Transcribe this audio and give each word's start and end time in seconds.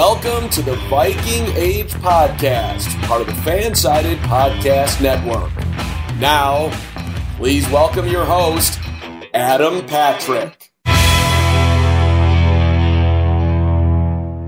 Welcome 0.00 0.48
to 0.50 0.62
the 0.62 0.76
Viking 0.88 1.48
Age 1.56 1.92
Podcast, 1.94 2.86
part 3.08 3.20
of 3.20 3.26
the 3.26 3.32
Fansided 3.32 4.14
Podcast 4.18 5.02
Network. 5.02 5.50
Now, 6.20 6.70
please 7.36 7.68
welcome 7.68 8.06
your 8.06 8.24
host, 8.24 8.78
Adam 9.34 9.84
Patrick. 9.88 10.70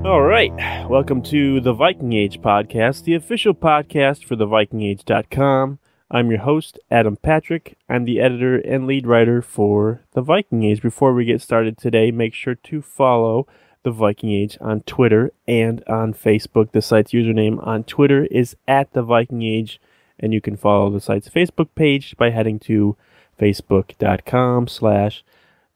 All 0.07 0.23
right. 0.23 0.53
Welcome 0.89 1.21
to 1.23 1.61
the 1.61 1.73
Viking 1.73 2.13
Age 2.13 2.41
Podcast, 2.41 3.03
the 3.03 3.15
official 3.15 3.53
podcast 3.53 4.25
for 4.25 4.37
thevikingage.com. 4.37 5.81
I'm 6.13 6.31
your 6.31 6.41
host, 6.41 6.79
Adam 6.93 7.17
Patrick. 7.17 7.77
I'm 7.89 8.05
the 8.05 8.21
editor 8.21 8.57
and 8.57 8.87
lead 8.87 9.05
writer 9.05 9.43
for 9.43 10.05
The 10.13 10.23
Viking 10.23 10.63
Age. 10.63 10.81
Before 10.81 11.13
we 11.13 11.25
get 11.25 11.43
started 11.43 11.77
today, 11.77 12.13
make 12.13 12.35
sure 12.35 12.55
to 12.55 12.81
follow 12.81 13.49
The 13.83 13.91
Viking 13.91 14.31
Age 14.31 14.59
on 14.61 14.83
Twitter 14.83 15.33
and 15.49 15.83
on 15.87 16.13
Facebook. 16.13 16.73
The 16.73 16.83
site's 16.83 17.13
username 17.13 17.65
on 17.67 17.85
Twitter 17.85 18.27
is 18.27 18.57
at 18.69 18.93
The 18.93 19.03
Viking 19.03 19.43
Age, 19.43 19.81
and 20.19 20.35
you 20.35 20.41
can 20.41 20.57
follow 20.57 20.91
the 20.91 21.01
site's 21.01 21.29
Facebook 21.29 21.69
page 21.75 22.17
by 22.17 22.31
heading 22.31 22.59
to 22.61 22.97
facebook.com 23.41 24.69
slash 24.69 25.25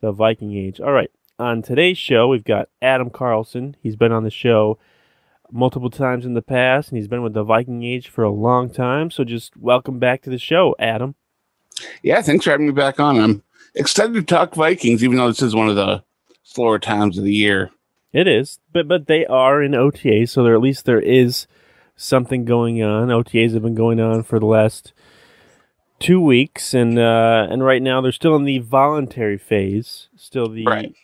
The 0.01 0.13
Viking 0.13 0.57
Age. 0.57 0.81
All 0.81 0.93
right. 0.93 1.11
On 1.39 1.63
today's 1.63 1.99
show, 1.99 2.29
we've 2.29 2.45
got 2.45 2.69
Adam 2.81 3.11
Carlson. 3.11 3.77
He's 3.83 3.97
been 3.97 4.13
on 4.13 4.23
the 4.23 4.31
show 4.31 4.79
multiple 5.51 5.91
times 5.91 6.27
in 6.27 6.35
the 6.35 6.43
past, 6.43 6.91
and 6.91 6.99
he's 6.99 7.09
been 7.09 7.23
with 7.23 7.35
the 7.35 7.43
Viking 7.43 7.83
Age 7.83 8.09
for 8.09 8.23
a 8.23 8.31
long 8.31 8.71
time. 8.71 9.11
So 9.11 9.25
just 9.25 9.57
welcome 9.57 9.99
back 9.99 10.23
to 10.23 10.31
the 10.31 10.39
show, 10.39 10.77
Adam. 10.79 11.15
Yeah, 12.03 12.23
thanks 12.23 12.45
for 12.45 12.51
having 12.51 12.67
me 12.67 12.73
back 12.73 13.01
on. 13.01 13.19
I'm 13.19 13.43
excited 13.75 14.15
to 14.15 14.23
talk 14.23 14.55
Vikings, 14.55 15.03
even 15.03 15.17
though 15.17 15.29
this 15.29 15.43
is 15.43 15.55
one 15.55 15.69
of 15.69 15.77
the 15.77 16.05
slower 16.43 16.79
times 16.79 17.19
of 17.19 17.25
the 17.25 17.35
year. 17.35 17.71
It 18.15 18.29
is, 18.29 18.61
but 18.73 18.87
but 18.87 19.09
they 19.09 19.27
are 19.27 19.61
in 19.61 19.75
OTA, 19.75 20.29
so 20.29 20.45
there 20.45 20.55
at 20.55 20.61
least 20.61 20.85
there 20.85 21.01
is 21.01 21.49
something 21.97 22.45
going 22.45 22.81
on. 22.81 23.09
OTAs 23.09 23.55
have 23.55 23.63
been 23.63 23.75
going 23.75 24.01
on 24.01 24.23
for 24.23 24.39
the 24.39 24.47
last 24.47 24.93
two 25.99 26.21
weeks, 26.21 26.73
and 26.73 26.97
uh, 26.97 27.49
and 27.51 27.65
right 27.65 27.83
now 27.83 28.01
they're 28.01 28.13
still 28.13 28.37
in 28.37 28.45
the 28.45 28.59
voluntary 28.61 29.37
phase. 29.37 30.09
Still 30.15 30.49
the 30.49 30.65
right. 30.65 30.95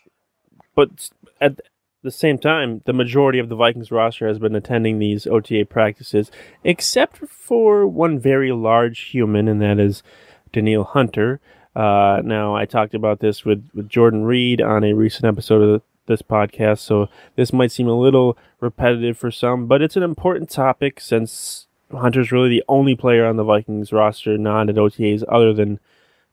but 0.76 1.10
at 1.40 1.60
the 2.04 2.12
same 2.12 2.38
time, 2.38 2.82
the 2.86 2.92
majority 2.92 3.40
of 3.40 3.48
the 3.48 3.56
Vikings 3.56 3.90
roster 3.90 4.28
has 4.28 4.38
been 4.38 4.54
attending 4.54 5.00
these 5.00 5.26
OTA 5.26 5.66
practices, 5.68 6.30
except 6.62 7.16
for 7.26 7.88
one 7.88 8.20
very 8.20 8.52
large 8.52 9.00
human, 9.08 9.48
and 9.48 9.60
that 9.60 9.80
is 9.80 10.04
Danielle 10.52 10.84
Hunter. 10.84 11.40
Uh, 11.74 12.20
now, 12.24 12.54
I 12.54 12.66
talked 12.66 12.94
about 12.94 13.18
this 13.18 13.44
with, 13.44 13.68
with 13.74 13.88
Jordan 13.88 14.24
Reed 14.24 14.60
on 14.60 14.82
a 14.82 14.92
recent 14.92 15.24
episode 15.24 15.62
of 15.62 15.82
this 16.06 16.22
podcast, 16.22 16.78
so 16.78 17.08
this 17.36 17.52
might 17.52 17.72
seem 17.72 17.88
a 17.88 17.98
little 17.98 18.36
repetitive 18.60 19.16
for 19.16 19.30
some, 19.30 19.66
but 19.66 19.82
it's 19.82 19.96
an 19.96 20.02
important 20.02 20.50
topic 20.50 21.00
since 21.00 21.66
Hunter's 21.92 22.32
really 22.32 22.48
the 22.48 22.64
only 22.68 22.94
player 22.94 23.26
on 23.26 23.36
the 23.36 23.44
Vikings 23.44 23.92
roster 23.92 24.38
not 24.38 24.68
at 24.68 24.76
OTAs 24.76 25.24
other 25.28 25.52
than 25.52 25.80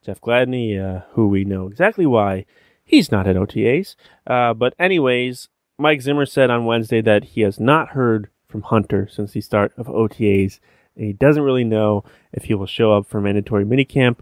Jeff 0.03 0.21
Gladney, 0.21 0.79
uh, 0.79 1.03
who 1.11 1.27
we 1.27 1.43
know 1.43 1.67
exactly 1.67 2.05
why 2.05 2.45
he's 2.83 3.11
not 3.11 3.27
at 3.27 3.35
OTAs. 3.35 3.95
Uh, 4.25 4.53
but 4.53 4.73
anyways, 4.79 5.49
Mike 5.77 6.01
Zimmer 6.01 6.25
said 6.25 6.49
on 6.49 6.65
Wednesday 6.65 7.01
that 7.01 7.23
he 7.23 7.41
has 7.41 7.59
not 7.59 7.89
heard 7.89 8.29
from 8.47 8.63
Hunter 8.63 9.07
since 9.11 9.33
the 9.33 9.41
start 9.41 9.73
of 9.77 9.87
OTAs, 9.87 10.59
and 10.95 11.05
he 11.05 11.13
doesn't 11.13 11.43
really 11.43 11.63
know 11.63 12.03
if 12.31 12.45
he 12.45 12.53
will 12.53 12.65
show 12.65 12.93
up 12.93 13.05
for 13.05 13.21
mandatory 13.21 13.65
minicamp, 13.65 14.19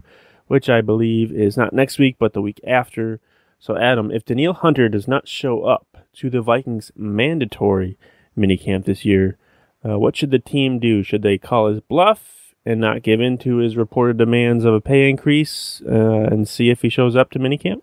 which 0.48 0.68
I 0.68 0.80
believe 0.80 1.32
is 1.32 1.56
not 1.56 1.72
next 1.72 1.98
week, 1.98 2.16
but 2.18 2.32
the 2.32 2.42
week 2.42 2.60
after. 2.66 3.20
So, 3.58 3.76
Adam, 3.76 4.10
if 4.10 4.24
Danielle 4.24 4.52
Hunter 4.52 4.88
does 4.88 5.08
not 5.08 5.28
show 5.28 5.64
up 5.64 6.06
to 6.14 6.30
the 6.30 6.42
Vikings' 6.42 6.92
mandatory 6.94 7.98
minicamp 8.36 8.84
this 8.84 9.04
year, 9.04 9.38
uh, 9.84 9.98
what 9.98 10.16
should 10.16 10.30
the 10.30 10.38
team 10.38 10.78
do? 10.78 11.02
Should 11.02 11.22
they 11.22 11.38
call 11.38 11.68
his 11.68 11.80
bluff 11.80 12.54
and 12.64 12.80
not 12.80 13.02
give 13.02 13.20
in 13.20 13.38
to 13.38 13.56
his 13.56 13.76
reported 13.76 14.18
demands 14.18 14.64
of 14.64 14.74
a 14.74 14.80
pay 14.80 15.08
increase 15.08 15.82
uh, 15.86 16.28
and 16.30 16.48
see 16.48 16.70
if 16.70 16.82
he 16.82 16.88
shows 16.88 17.16
up 17.16 17.30
to 17.30 17.38
minicamp? 17.38 17.82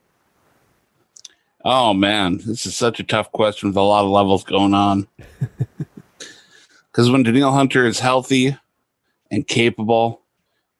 Oh 1.66 1.94
man, 1.94 2.40
this 2.46 2.66
is 2.66 2.76
such 2.76 3.00
a 3.00 3.04
tough 3.04 3.32
question 3.32 3.70
with 3.70 3.78
a 3.78 3.82
lot 3.82 4.04
of 4.04 4.12
levels 4.12 4.44
going 4.44 4.74
on. 4.74 5.08
Because 6.94 7.10
when 7.10 7.24
Danielle 7.24 7.54
Hunter 7.54 7.88
is 7.88 8.00
healthy 8.00 8.56
and 9.32 9.48
capable, 9.48 10.22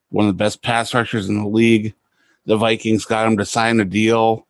one 0.10 0.28
of 0.28 0.30
the 0.30 0.44
best 0.44 0.62
pass 0.62 0.94
rushers 0.94 1.28
in 1.28 1.42
the 1.42 1.48
league, 1.48 1.96
the 2.46 2.56
Vikings 2.56 3.06
got 3.06 3.26
him 3.26 3.38
to 3.38 3.46
sign 3.46 3.80
a 3.80 3.86
deal 3.86 4.46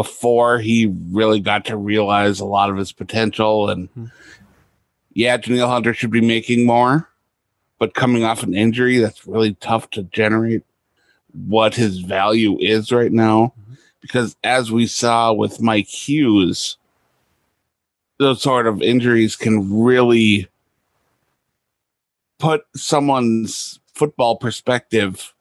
before 0.00 0.58
he 0.58 0.94
really 1.10 1.40
got 1.40 1.64
to 1.66 1.76
realize 1.76 2.40
a 2.40 2.44
lot 2.44 2.70
of 2.70 2.76
his 2.76 2.92
potential. 2.92 3.68
And 3.68 3.90
mm-hmm. 3.90 4.06
yeah, 5.12 5.36
Danielle 5.36 5.68
Hunter 5.68 5.92
should 5.92 6.10
be 6.10 6.20
making 6.20 6.64
more, 6.64 7.08
but 7.78 7.94
coming 7.94 8.24
off 8.24 8.42
an 8.42 8.54
injury, 8.54 8.98
that's 8.98 9.26
really 9.26 9.54
tough 9.54 9.90
to 9.90 10.04
generate 10.04 10.62
what 11.46 11.74
his 11.74 11.98
value 11.98 12.58
is 12.60 12.92
right 12.92 13.12
now. 13.12 13.52
Mm-hmm 13.60 13.70
because 14.00 14.36
as 14.42 14.72
we 14.72 14.86
saw 14.86 15.32
with 15.32 15.60
Mike 15.60 15.86
Hughes, 15.86 16.76
those 18.18 18.42
sort 18.42 18.66
of 18.66 18.82
injuries 18.82 19.36
can 19.36 19.82
really 19.82 20.48
put 22.38 22.62
someone's 22.74 23.78
football 23.94 24.36
perspective 24.36 25.34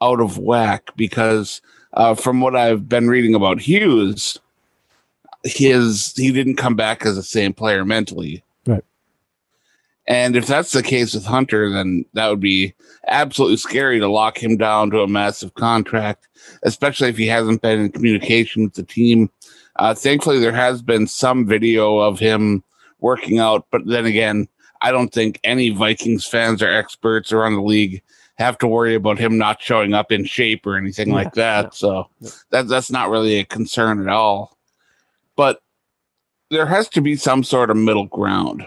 out 0.00 0.20
of 0.20 0.38
whack 0.38 0.90
because 0.96 1.62
uh, 1.94 2.14
from 2.14 2.40
what 2.40 2.56
I've 2.56 2.88
been 2.88 3.08
reading 3.08 3.34
about 3.34 3.60
Hughes, 3.60 4.38
his 5.44 6.12
he 6.14 6.32
didn't 6.32 6.56
come 6.56 6.76
back 6.76 7.04
as 7.04 7.16
the 7.16 7.22
same 7.22 7.52
player 7.52 7.84
mentally. 7.84 8.42
Right. 8.66 8.84
And 10.06 10.36
if 10.36 10.46
that's 10.46 10.72
the 10.72 10.82
case 10.82 11.14
with 11.14 11.24
Hunter, 11.24 11.70
then 11.70 12.04
that 12.14 12.28
would 12.28 12.40
be 12.40 12.74
absolutely 13.08 13.56
scary 13.56 13.98
to 13.98 14.08
lock 14.08 14.42
him 14.42 14.56
down 14.56 14.90
to 14.90 15.00
a 15.00 15.08
massive 15.08 15.54
contract 15.54 16.28
especially 16.62 17.08
if 17.08 17.16
he 17.16 17.26
hasn't 17.26 17.62
been 17.62 17.80
in 17.80 17.92
communication 17.92 18.64
with 18.64 18.74
the 18.74 18.82
team. 18.82 19.30
Uh, 19.76 19.94
thankfully, 19.94 20.38
there 20.38 20.52
has 20.52 20.82
been 20.82 21.06
some 21.06 21.46
video 21.46 21.98
of 21.98 22.18
him 22.18 22.62
working 23.00 23.38
out, 23.38 23.66
but 23.70 23.86
then 23.86 24.04
again, 24.04 24.48
I 24.82 24.90
don't 24.90 25.12
think 25.12 25.40
any 25.44 25.70
Vikings 25.70 26.26
fans 26.26 26.62
or 26.62 26.72
experts 26.72 27.32
around 27.32 27.54
the 27.54 27.62
league 27.62 28.02
have 28.42 28.58
to 28.58 28.68
worry 28.68 28.94
about 28.94 29.18
him 29.18 29.38
not 29.38 29.62
showing 29.62 29.94
up 29.94 30.12
in 30.12 30.24
shape 30.24 30.66
or 30.66 30.76
anything 30.76 31.08
yeah, 31.08 31.14
like 31.14 31.34
that. 31.34 31.64
Yeah, 31.64 31.70
so 31.72 32.08
yeah. 32.20 32.30
that 32.50 32.68
that's 32.68 32.90
not 32.90 33.10
really 33.10 33.38
a 33.38 33.44
concern 33.44 34.02
at 34.02 34.08
all. 34.08 34.56
But 35.36 35.60
there 36.50 36.66
has 36.66 36.88
to 36.90 37.00
be 37.00 37.16
some 37.16 37.42
sort 37.44 37.70
of 37.70 37.76
middle 37.76 38.06
ground. 38.06 38.66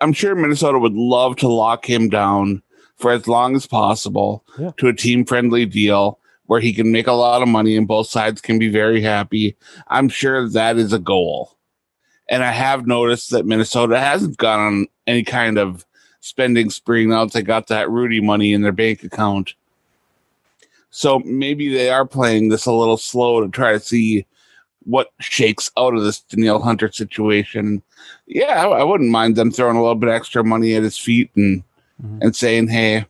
I'm 0.00 0.12
sure 0.12 0.34
Minnesota 0.34 0.78
would 0.78 0.94
love 0.94 1.36
to 1.36 1.48
lock 1.48 1.88
him 1.88 2.08
down 2.08 2.62
for 2.96 3.12
as 3.12 3.28
long 3.28 3.54
as 3.54 3.66
possible 3.66 4.44
to 4.78 4.88
a 4.88 4.94
team 4.94 5.24
friendly 5.24 5.66
deal 5.66 6.18
where 6.46 6.60
he 6.60 6.72
can 6.72 6.92
make 6.92 7.06
a 7.06 7.12
lot 7.12 7.42
of 7.42 7.48
money 7.48 7.76
and 7.76 7.88
both 7.88 8.06
sides 8.06 8.40
can 8.40 8.58
be 8.58 8.68
very 8.68 9.00
happy. 9.00 9.56
I'm 9.88 10.08
sure 10.08 10.48
that 10.48 10.76
is 10.76 10.92
a 10.92 10.98
goal. 10.98 11.56
And 12.28 12.42
I 12.42 12.52
have 12.52 12.86
noticed 12.86 13.30
that 13.30 13.46
Minnesota 13.46 13.98
hasn't 13.98 14.38
gone 14.38 14.60
on 14.60 14.86
any 15.06 15.22
kind 15.22 15.58
of 15.58 15.84
spending 16.24 16.70
spree 16.70 17.04
now 17.04 17.24
that 17.24 17.34
they 17.34 17.42
got 17.42 17.66
that 17.66 17.90
Rudy 17.90 18.18
money 18.18 18.54
in 18.54 18.62
their 18.62 18.72
bank 18.72 19.04
account. 19.04 19.52
So 20.88 21.18
maybe 21.18 21.68
they 21.68 21.90
are 21.90 22.06
playing 22.06 22.48
this 22.48 22.64
a 22.64 22.72
little 22.72 22.96
slow 22.96 23.42
to 23.42 23.48
try 23.48 23.72
to 23.72 23.80
see 23.80 24.24
what 24.84 25.12
shakes 25.20 25.70
out 25.76 25.94
of 25.94 26.02
this 26.02 26.20
Danielle 26.20 26.62
Hunter 26.62 26.90
situation. 26.90 27.82
Yeah, 28.26 28.66
I, 28.66 28.80
I 28.80 28.82
wouldn't 28.84 29.10
mind 29.10 29.36
them 29.36 29.50
throwing 29.50 29.76
a 29.76 29.82
little 29.82 29.96
bit 29.96 30.08
extra 30.08 30.42
money 30.42 30.74
at 30.74 30.82
his 30.82 30.96
feet 30.96 31.30
and 31.36 31.62
mm-hmm. 32.02 32.22
and 32.22 32.34
saying, 32.34 32.68
"Hey, 32.68 33.04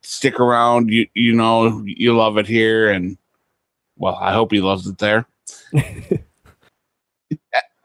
stick 0.00 0.40
around. 0.40 0.88
You 0.88 1.06
you 1.12 1.34
know 1.34 1.82
you 1.84 2.16
love 2.16 2.38
it 2.38 2.46
here, 2.46 2.90
and 2.90 3.18
well, 3.98 4.14
I 4.14 4.32
hope 4.32 4.52
he 4.52 4.60
loves 4.62 4.86
it 4.86 4.96
there. 4.96 5.26
and 5.72 6.20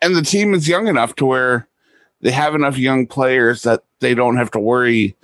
the 0.02 0.22
team 0.22 0.54
is 0.54 0.69
young 0.69 0.88
enough 0.88 1.16
to 1.16 1.25
where 1.25 1.68
they 2.24 2.31
have 2.31 2.56
enough 2.56 2.78
young 2.78 3.06
players 3.06 3.64
that 3.64 3.84
they 4.00 4.16
don't 4.16 4.38
have 4.38 4.50
to 4.52 4.60
worry 4.60 5.16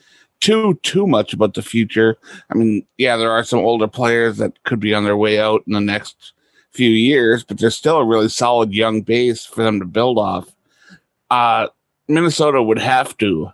too 0.41 0.79
too 0.83 1.07
much 1.07 1.33
about 1.33 1.53
the 1.53 1.61
future. 1.61 2.17
I 2.49 2.53
mean, 2.55 2.85
yeah, 2.97 3.17
there 3.17 3.31
are 3.31 3.43
some 3.43 3.59
older 3.59 3.87
players 3.87 4.37
that 4.37 4.61
could 4.63 4.79
be 4.79 4.93
on 4.93 5.05
their 5.05 5.17
way 5.17 5.39
out 5.39 5.63
in 5.65 5.73
the 5.73 5.81
next 5.81 6.33
few 6.71 6.89
years, 6.89 7.43
but 7.43 7.57
there's 7.57 7.75
still 7.75 7.97
a 7.97 8.05
really 8.05 8.29
solid 8.29 8.73
young 8.73 9.01
base 9.01 9.45
for 9.45 9.63
them 9.63 9.79
to 9.79 9.85
build 9.85 10.17
off. 10.17 10.53
Uh, 11.31 11.67
Minnesota 12.07 12.61
would 12.61 12.79
have 12.79 13.17
to 13.17 13.51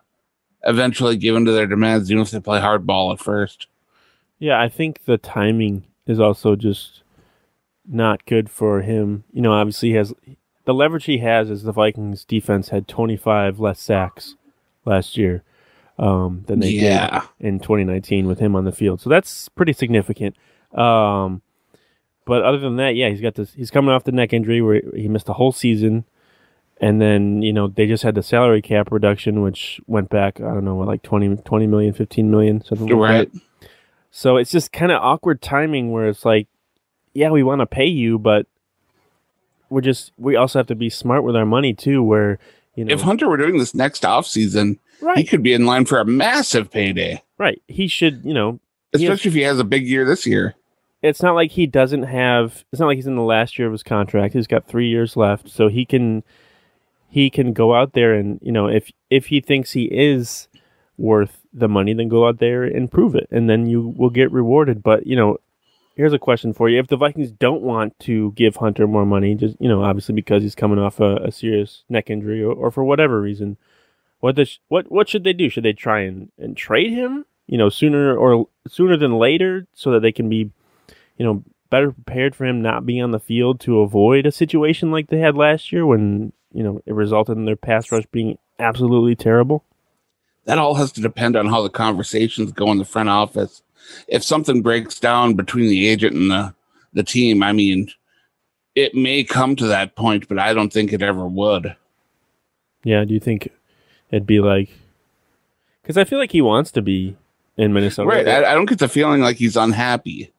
eventually 0.63 1.15
give 1.15 1.35
in 1.35 1.45
to 1.45 1.51
their 1.51 1.67
demands, 1.67 2.11
even 2.11 2.23
if 2.23 2.31
they 2.31 2.39
play 2.39 2.59
hardball 2.59 3.13
at 3.13 3.19
first. 3.19 3.67
Yeah, 4.39 4.59
I 4.59 4.69
think 4.69 5.05
the 5.05 5.17
timing 5.17 5.85
is 6.07 6.19
also 6.19 6.55
just 6.55 7.03
not 7.87 8.25
good 8.25 8.49
for 8.49 8.81
him. 8.81 9.23
You 9.31 9.41
know, 9.41 9.53
obviously 9.53 9.89
he 9.89 9.95
has 9.95 10.13
the 10.65 10.73
leverage 10.73 11.05
he 11.05 11.19
has 11.19 11.49
is 11.49 11.63
the 11.63 11.71
Vikings 11.71 12.23
defense 12.25 12.69
had 12.69 12.87
25 12.87 13.59
less 13.59 13.79
sacks 13.79 14.35
last 14.85 15.17
year 15.17 15.43
um, 15.97 16.43
than 16.47 16.59
they 16.59 16.69
yeah. 16.69 17.25
did 17.39 17.47
in 17.47 17.59
2019 17.59 18.27
with 18.27 18.39
him 18.39 18.55
on 18.55 18.65
the 18.65 18.71
field. 18.71 18.99
So 19.01 19.09
that's 19.09 19.47
pretty 19.49 19.73
significant. 19.73 20.35
Um, 20.73 21.41
but 22.25 22.43
other 22.43 22.57
than 22.57 22.75
that, 22.77 22.95
yeah, 22.95 23.09
he's 23.09 23.21
got 23.21 23.35
this. 23.35 23.53
He's 23.53 23.69
coming 23.71 23.91
off 23.91 24.03
the 24.03 24.11
neck 24.11 24.33
injury 24.33 24.61
where 24.61 24.81
he 24.95 25.07
missed 25.07 25.27
the 25.27 25.33
whole 25.33 25.51
season, 25.51 26.05
And 26.81 26.99
then, 26.99 27.41
you 27.41 27.53
know, 27.53 27.67
they 27.67 27.85
just 27.87 28.03
had 28.03 28.15
the 28.15 28.23
salary 28.23 28.61
cap 28.61 28.91
reduction, 28.91 29.41
which 29.41 29.79
went 29.87 30.09
back, 30.09 30.41
I 30.41 30.53
don't 30.53 30.65
know, 30.65 30.75
what, 30.75 30.87
like 30.87 31.03
20, 31.03 31.37
20 31.37 31.67
million, 31.67 31.93
15 31.93 32.29
million, 32.29 32.61
something 32.63 32.87
like 32.87 32.97
Right. 32.97 33.31
that. 33.31 33.41
So 34.11 34.37
it's 34.37 34.51
just 34.51 34.71
kind 34.73 34.91
of 34.91 35.01
awkward 35.01 35.41
timing 35.41 35.91
where 35.91 36.07
it's 36.07 36.25
like, 36.25 36.47
yeah, 37.13 37.29
we 37.29 37.43
want 37.43 37.59
to 37.61 37.65
pay 37.65 37.85
you, 37.85 38.17
but 38.19 38.47
we're 39.69 39.81
just, 39.81 40.11
we 40.17 40.35
also 40.35 40.59
have 40.59 40.67
to 40.67 40.75
be 40.75 40.89
smart 40.89 41.23
with 41.23 41.35
our 41.35 41.45
money 41.45 41.73
too, 41.73 42.01
where, 42.03 42.39
you 42.75 42.85
know, 42.85 42.93
If 42.93 43.01
Hunter 43.01 43.27
were 43.29 43.37
doing 43.37 43.57
this 43.57 43.73
next 43.75 44.03
offseason, 44.03 44.79
he 44.99 45.05
right, 45.05 45.27
could 45.29 45.43
be 45.43 45.53
in 45.53 45.65
line 45.65 45.85
for 45.85 45.99
a 45.99 46.05
massive 46.05 46.71
payday, 46.71 47.21
right. 47.37 47.61
He 47.67 47.87
should, 47.87 48.23
you 48.23 48.33
know, 48.33 48.59
He 48.95 49.03
has- 49.05 49.11
especially 49.13 49.29
if 49.29 49.35
he 49.35 49.41
has 49.41 49.59
a 49.59 49.63
big 49.63 49.87
year 49.87 50.05
this 50.05 50.25
year. 50.25 50.55
it's 51.01 51.21
not 51.21 51.35
like 51.35 51.51
he 51.51 51.67
doesn't 51.67 52.03
have 52.03 52.63
it's 52.71 52.79
not 52.79 52.87
like 52.87 52.95
he's 52.95 53.07
in 53.07 53.15
the 53.15 53.21
last 53.21 53.59
year 53.59 53.67
of 53.67 53.71
his 53.73 53.83
contract. 53.83 54.33
He's 54.33 54.47
got 54.47 54.65
three 54.67 54.87
years 54.89 55.15
left. 55.17 55.49
So 55.49 55.67
he 55.67 55.85
can 55.85 56.23
he 57.09 57.29
can 57.29 57.53
go 57.53 57.75
out 57.75 57.93
there 57.93 58.13
and 58.13 58.39
you 58.41 58.51
know 58.51 58.67
if 58.67 58.91
if 59.09 59.27
he 59.27 59.39
thinks 59.41 59.71
he 59.73 59.85
is 59.85 60.47
worth 60.97 61.41
the 61.53 61.67
money 61.69 61.93
then 61.93 62.07
go 62.09 62.27
out 62.27 62.39
there 62.39 62.63
and 62.63 62.91
prove 62.91 63.15
it. 63.15 63.27
And 63.31 63.49
then 63.49 63.65
you 63.67 63.93
will 63.97 64.09
get 64.09 64.31
rewarded. 64.31 64.81
But 64.81 65.05
you 65.05 65.15
know 65.15 65.37
here's 65.95 66.13
a 66.13 66.19
question 66.19 66.53
for 66.53 66.69
you 66.69 66.79
if 66.79 66.87
the 66.87 66.97
vikings 66.97 67.31
don't 67.31 67.61
want 67.61 67.97
to 67.99 68.31
give 68.33 68.57
hunter 68.57 68.87
more 68.87 69.05
money 69.05 69.35
just 69.35 69.55
you 69.59 69.69
know 69.69 69.83
obviously 69.83 70.13
because 70.13 70.43
he's 70.43 70.55
coming 70.55 70.79
off 70.79 70.99
a, 70.99 71.17
a 71.17 71.31
serious 71.31 71.83
neck 71.89 72.09
injury 72.09 72.43
or, 72.43 72.53
or 72.53 72.71
for 72.71 72.83
whatever 72.83 73.21
reason 73.21 73.57
what 74.19 74.35
does 74.35 74.59
what 74.67 74.91
what 74.91 75.07
should 75.07 75.23
they 75.23 75.33
do 75.33 75.49
should 75.49 75.63
they 75.63 75.73
try 75.73 76.01
and, 76.01 76.31
and 76.37 76.57
trade 76.57 76.91
him 76.91 77.25
you 77.47 77.57
know 77.57 77.69
sooner 77.69 78.15
or 78.15 78.47
sooner 78.67 78.97
than 78.97 79.17
later 79.17 79.67
so 79.73 79.91
that 79.91 80.01
they 80.01 80.11
can 80.11 80.29
be 80.29 80.51
you 81.17 81.25
know, 81.25 81.43
better 81.69 81.91
prepared 81.91 82.35
for 82.35 82.45
him 82.45 82.61
not 82.61 82.85
being 82.85 83.01
on 83.01 83.11
the 83.11 83.19
field 83.19 83.59
to 83.61 83.79
avoid 83.79 84.25
a 84.25 84.31
situation 84.31 84.91
like 84.91 85.07
they 85.07 85.19
had 85.19 85.35
last 85.35 85.71
year 85.71 85.85
when, 85.85 86.31
you 86.53 86.63
know, 86.63 86.81
it 86.85 86.93
resulted 86.93 87.37
in 87.37 87.45
their 87.45 87.55
pass 87.55 87.91
rush 87.91 88.05
being 88.11 88.37
absolutely 88.59 89.15
terrible? 89.15 89.63
That 90.45 90.57
all 90.59 90.75
has 90.75 90.91
to 90.93 91.01
depend 91.01 91.35
on 91.35 91.47
how 91.47 91.63
the 91.63 91.69
conversations 91.69 92.51
go 92.51 92.71
in 92.71 92.77
the 92.77 92.85
front 92.85 93.09
office. 93.09 93.63
If 94.07 94.23
something 94.23 94.61
breaks 94.61 94.99
down 94.99 95.35
between 95.35 95.67
the 95.67 95.87
agent 95.87 96.15
and 96.15 96.31
the, 96.31 96.53
the 96.93 97.03
team, 97.03 97.43
I 97.43 97.51
mean, 97.51 97.91
it 98.73 98.93
may 98.93 99.23
come 99.23 99.55
to 99.55 99.67
that 99.67 99.95
point, 99.95 100.27
but 100.27 100.39
I 100.39 100.53
don't 100.53 100.71
think 100.71 100.91
it 100.91 101.01
ever 101.01 101.25
would. 101.25 101.75
Yeah, 102.83 103.03
do 103.05 103.13
you 103.13 103.19
think 103.19 103.49
it'd 104.11 104.27
be 104.27 104.39
like 104.39 104.69
cuz 105.83 105.97
I 105.97 106.03
feel 106.03 106.19
like 106.19 106.31
he 106.31 106.41
wants 106.41 106.71
to 106.71 106.81
be 106.81 107.15
in 107.57 107.73
Minnesota. 107.73 108.09
Right. 108.09 108.27
I, 108.27 108.51
I 108.51 108.53
don't 108.53 108.67
get 108.67 108.79
the 108.79 108.87
feeling 108.87 109.21
like 109.21 109.37
he's 109.37 109.57
unhappy 109.57 110.33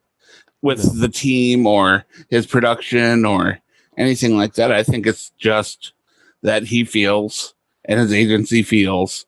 with 0.61 0.99
the 0.99 1.09
team 1.09 1.65
or 1.65 2.05
his 2.29 2.45
production 2.45 3.25
or 3.25 3.59
anything 3.97 4.37
like 4.37 4.53
that. 4.55 4.71
I 4.71 4.83
think 4.83 5.07
it's 5.07 5.31
just 5.37 5.93
that 6.41 6.63
he 6.63 6.83
feels 6.83 7.53
and 7.85 7.99
his 7.99 8.13
agency 8.13 8.63
feels 8.63 9.25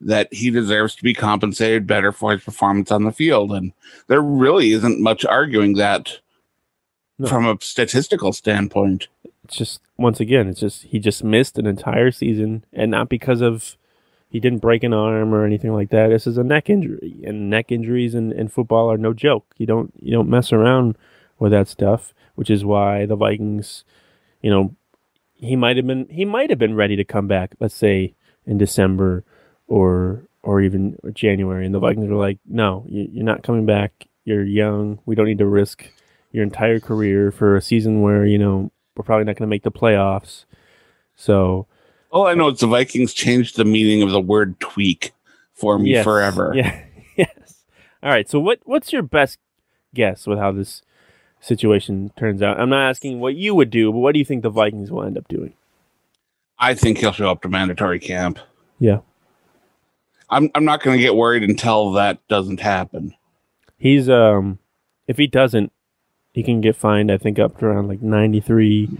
that 0.00 0.32
he 0.32 0.50
deserves 0.50 0.94
to 0.96 1.02
be 1.02 1.14
compensated 1.14 1.86
better 1.86 2.12
for 2.12 2.32
his 2.32 2.42
performance 2.42 2.90
on 2.90 3.04
the 3.04 3.12
field. 3.12 3.52
And 3.52 3.72
there 4.08 4.20
really 4.20 4.72
isn't 4.72 5.00
much 5.00 5.24
arguing 5.24 5.74
that 5.74 6.18
No. 7.18 7.28
from 7.28 7.46
a 7.46 7.56
statistical 7.60 8.32
standpoint. 8.32 9.08
it's 9.44 9.56
just 9.56 9.80
once 9.96 10.18
again, 10.20 10.48
it's 10.48 10.60
just 10.60 10.82
he 10.84 10.98
just 10.98 11.22
missed 11.22 11.58
an 11.58 11.66
entire 11.66 12.10
season 12.10 12.64
and 12.72 12.90
not 12.90 13.08
because 13.08 13.40
of 13.40 13.76
he 14.28 14.40
didn't 14.40 14.58
break 14.58 14.82
an 14.82 14.92
arm 14.92 15.32
or 15.32 15.44
anything 15.44 15.72
like 15.72 15.90
that. 15.90 16.08
This 16.08 16.26
is 16.26 16.36
a 16.38 16.42
neck 16.42 16.68
injury, 16.68 17.20
and 17.24 17.48
neck 17.48 17.70
injuries 17.70 18.16
in, 18.16 18.32
in 18.32 18.48
football 18.48 18.90
are 18.90 18.98
no 18.98 19.12
joke. 19.12 19.46
You 19.58 19.66
don't 19.66 19.92
you 20.02 20.10
don't 20.12 20.28
mess 20.28 20.52
around 20.52 20.96
with 21.38 21.52
that 21.52 21.68
stuff, 21.68 22.12
which 22.34 22.50
is 22.50 22.64
why 22.64 23.06
the 23.06 23.14
Vikings, 23.16 23.84
you 24.42 24.50
know, 24.50 24.74
he 25.34 25.54
might 25.56 25.76
have 25.76 25.86
been 25.86 26.08
he 26.10 26.24
might 26.24 26.50
have 26.50 26.58
been 26.58 26.74
ready 26.74 26.96
to 26.96 27.04
come 27.04 27.28
back. 27.28 27.54
Let's 27.60 27.76
say 27.76 28.14
in 28.44 28.58
December 28.58 29.22
or 29.68 30.22
or 30.42 30.60
even 30.60 30.98
January, 31.14 31.64
and 31.66 31.74
the 31.74 31.78
Vikings 31.78 32.08
were 32.08 32.16
like, 32.16 32.38
"No, 32.46 32.84
you, 32.88 33.08
you're 33.12 33.24
not 33.24 33.42
coming 33.42 33.64
back. 33.66 34.06
You're 34.24 34.44
young. 34.44 34.98
We 35.06 35.14
don't 35.14 35.26
need 35.26 35.38
to 35.38 35.46
risk 35.46 35.88
your 36.32 36.42
entire 36.42 36.80
career 36.80 37.30
for 37.30 37.56
a 37.56 37.62
season 37.62 38.02
where 38.02 38.24
you 38.26 38.38
know 38.38 38.70
we're 38.96 39.04
probably 39.04 39.24
not 39.24 39.36
going 39.36 39.46
to 39.48 39.50
make 39.50 39.62
the 39.62 39.72
playoffs." 39.72 40.44
So 41.16 41.66
All 42.10 42.26
I 42.26 42.34
know 42.34 42.48
is 42.48 42.60
the 42.60 42.66
Vikings 42.66 43.14
changed 43.14 43.56
the 43.56 43.64
meaning 43.64 44.02
of 44.02 44.10
the 44.10 44.20
word 44.20 44.58
tweak 44.60 45.12
for 45.52 45.78
me 45.78 45.92
Yes. 45.92 46.04
forever. 46.04 46.52
Yeah. 46.54 46.82
yes. 47.16 47.64
All 48.02 48.10
right. 48.10 48.28
So 48.28 48.38
what 48.40 48.60
what's 48.64 48.92
your 48.92 49.02
best 49.02 49.38
guess 49.94 50.26
with 50.26 50.38
how 50.38 50.50
this 50.52 50.82
situation 51.40 52.10
turns 52.16 52.42
out? 52.42 52.58
I'm 52.60 52.68
not 52.70 52.88
asking 52.88 53.20
what 53.20 53.34
you 53.36 53.54
would 53.54 53.70
do, 53.70 53.92
but 53.92 53.98
what 53.98 54.12
do 54.12 54.18
you 54.18 54.24
think 54.24 54.42
the 54.42 54.50
Vikings 54.50 54.90
will 54.90 55.04
end 55.04 55.16
up 55.16 55.28
doing? 55.28 55.54
I 56.58 56.74
think 56.74 56.98
he'll 56.98 57.12
show 57.12 57.30
up 57.30 57.42
to 57.42 57.48
mandatory 57.48 57.98
camp. 57.98 58.38
Yeah. 58.78 58.98
I'm 60.34 60.50
I'm 60.54 60.64
not 60.64 60.82
going 60.82 60.96
to 60.98 61.02
get 61.02 61.14
worried 61.16 61.42
until 61.42 61.92
that 61.92 62.26
doesn't 62.28 62.60
happen. 62.60 63.14
He's 63.76 64.08
um 64.08 64.58
if 65.06 65.16
he 65.18 65.26
doesn't, 65.26 65.72
he 66.32 66.42
can 66.42 66.60
get 66.60 66.76
fined 66.76 67.10
I 67.12 67.18
think 67.18 67.38
up 67.38 67.58
to 67.58 67.66
around 67.66 67.88
like 67.88 68.02
ninety-three 68.02 68.90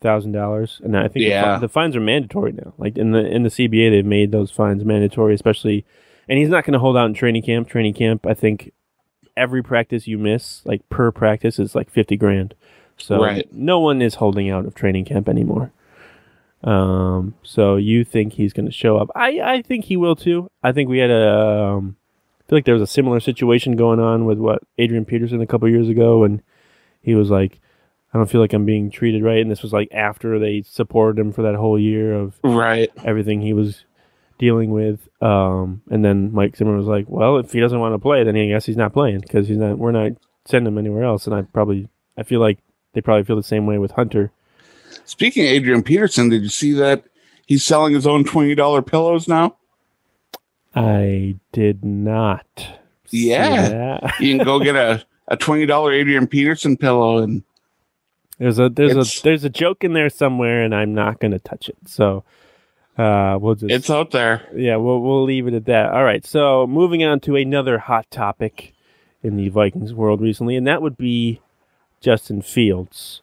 thousand 0.00 0.32
dollars. 0.32 0.80
And 0.84 0.96
I 0.96 1.02
think 1.02 1.14
the, 1.14 1.20
Yeah. 1.24 1.54
fi- 1.56 1.60
the 1.60 1.68
fines 1.68 1.96
are 1.96 2.00
mandatory 2.00 2.52
now. 2.52 2.74
Like 2.78 2.96
in 2.98 3.12
the 3.12 3.24
in 3.26 3.42
the 3.42 3.48
CBA 3.50 3.90
they've 3.90 4.04
made 4.04 4.32
those 4.32 4.50
fines 4.50 4.84
mandatory, 4.84 5.34
especially 5.34 5.84
and 6.28 6.38
he's 6.38 6.48
not 6.48 6.64
going 6.64 6.72
to 6.72 6.78
hold 6.78 6.96
out 6.96 7.06
in 7.06 7.14
training 7.14 7.42
camp. 7.42 7.68
Training 7.68 7.94
camp, 7.94 8.26
I 8.26 8.34
think 8.34 8.72
every 9.36 9.62
practice 9.62 10.06
you 10.06 10.16
miss, 10.18 10.62
like 10.64 10.88
per 10.88 11.10
practice, 11.12 11.58
is 11.58 11.74
like 11.74 11.90
fifty 11.90 12.16
grand. 12.16 12.54
So 12.96 13.20
Right. 13.22 13.52
no 13.52 13.80
one 13.80 14.00
is 14.02 14.16
holding 14.16 14.50
out 14.50 14.66
of 14.66 14.74
training 14.74 15.04
camp 15.06 15.28
anymore. 15.28 15.72
Um, 16.64 17.34
so 17.42 17.76
you 17.76 18.04
think 18.04 18.32
he's 18.32 18.52
going 18.52 18.66
to 18.66 18.72
show 18.72 18.96
up? 18.96 19.10
I 19.14 19.40
I 19.42 19.62
think 19.62 19.84
he 19.84 19.96
will 19.96 20.16
too. 20.16 20.48
I 20.62 20.72
think 20.72 20.88
we 20.88 20.98
had 20.98 21.10
a 21.10 21.30
um, 21.76 21.96
I 22.40 22.42
feel 22.48 22.56
like 22.58 22.64
there 22.64 22.74
was 22.74 22.82
a 22.82 22.86
similar 22.86 23.20
situation 23.20 23.76
going 23.76 24.00
on 24.00 24.24
with 24.24 24.38
what 24.38 24.62
Adrian 24.78 25.04
Peterson 25.04 25.40
a 25.40 25.46
couple 25.46 25.68
years 25.68 25.88
ago, 25.88 26.24
and 26.24 26.42
he 27.02 27.14
was 27.14 27.30
like, 27.30 27.60
"I 28.12 28.18
don't 28.18 28.30
feel 28.30 28.40
like 28.40 28.52
I'm 28.54 28.64
being 28.64 28.90
treated 28.90 29.22
right," 29.22 29.40
and 29.42 29.50
this 29.50 29.62
was 29.62 29.72
like 29.74 29.88
after 29.92 30.38
they 30.38 30.62
supported 30.62 31.20
him 31.20 31.32
for 31.32 31.42
that 31.42 31.54
whole 31.54 31.78
year 31.78 32.14
of 32.14 32.38
Right. 32.42 32.90
everything 33.04 33.42
he 33.42 33.52
was 33.52 33.84
dealing 34.38 34.70
with. 34.70 35.08
Um, 35.22 35.82
and 35.90 36.04
then 36.04 36.32
Mike 36.32 36.56
Zimmer 36.56 36.76
was 36.76 36.86
like, 36.86 37.06
"Well, 37.08 37.36
if 37.38 37.52
he 37.52 37.60
doesn't 37.60 37.78
want 37.80 37.94
to 37.94 37.98
play, 37.98 38.24
then 38.24 38.36
I 38.36 38.46
guess 38.48 38.64
he's 38.66 38.76
not 38.76 38.92
playing 38.94 39.20
because 39.20 39.48
he's 39.48 39.58
not. 39.58 39.78
We're 39.78 39.92
not 39.92 40.12
sending 40.46 40.72
him 40.72 40.78
anywhere 40.78 41.04
else." 41.04 41.26
And 41.26 41.36
I 41.36 41.42
probably, 41.42 41.88
I 42.16 42.22
feel 42.22 42.40
like 42.40 42.58
they 42.94 43.02
probably 43.02 43.24
feel 43.24 43.36
the 43.36 43.42
same 43.42 43.66
way 43.66 43.76
with 43.76 43.90
Hunter. 43.92 44.32
Speaking 45.04 45.44
of 45.44 45.50
Adrian 45.52 45.82
Peterson, 45.82 46.28
did 46.28 46.42
you 46.42 46.48
see 46.48 46.72
that 46.72 47.04
he's 47.46 47.64
selling 47.64 47.94
his 47.94 48.06
own 48.06 48.24
twenty 48.24 48.54
dollar 48.54 48.82
pillows 48.82 49.28
now? 49.28 49.56
I 50.74 51.36
did 51.52 51.84
not. 51.84 52.66
Yeah. 53.10 54.10
You 54.20 54.36
can 54.36 54.44
go 54.44 54.58
get 54.58 54.76
a, 54.76 55.04
a 55.28 55.36
twenty 55.36 55.66
dollar 55.66 55.92
Adrian 55.92 56.26
Peterson 56.26 56.76
pillow 56.76 57.18
and 57.18 57.42
There's 58.38 58.58
a 58.58 58.68
there's 58.68 58.96
a 58.96 59.22
there's 59.22 59.44
a 59.44 59.50
joke 59.50 59.84
in 59.84 59.92
there 59.92 60.10
somewhere, 60.10 60.62
and 60.62 60.74
I'm 60.74 60.94
not 60.94 61.20
gonna 61.20 61.38
touch 61.38 61.68
it. 61.68 61.76
So, 61.86 62.24
uh, 62.98 63.38
we'll 63.40 63.54
just 63.54 63.72
it's 63.72 63.90
out 63.90 64.10
there. 64.10 64.48
yeah, 64.54 64.76
we'll 64.76 65.00
we'll 65.00 65.24
leave 65.24 65.46
it 65.46 65.54
at 65.54 65.66
that. 65.66 65.92
All 65.92 66.04
right. 66.04 66.24
So 66.26 66.66
moving 66.66 67.04
on 67.04 67.20
to 67.20 67.36
another 67.36 67.78
hot 67.78 68.10
topic 68.10 68.72
in 69.22 69.36
the 69.36 69.48
Vikings 69.48 69.94
world 69.94 70.20
recently, 70.20 70.56
and 70.56 70.66
that 70.66 70.82
would 70.82 70.96
be 70.96 71.40
Justin 72.00 72.42
Fields. 72.42 73.22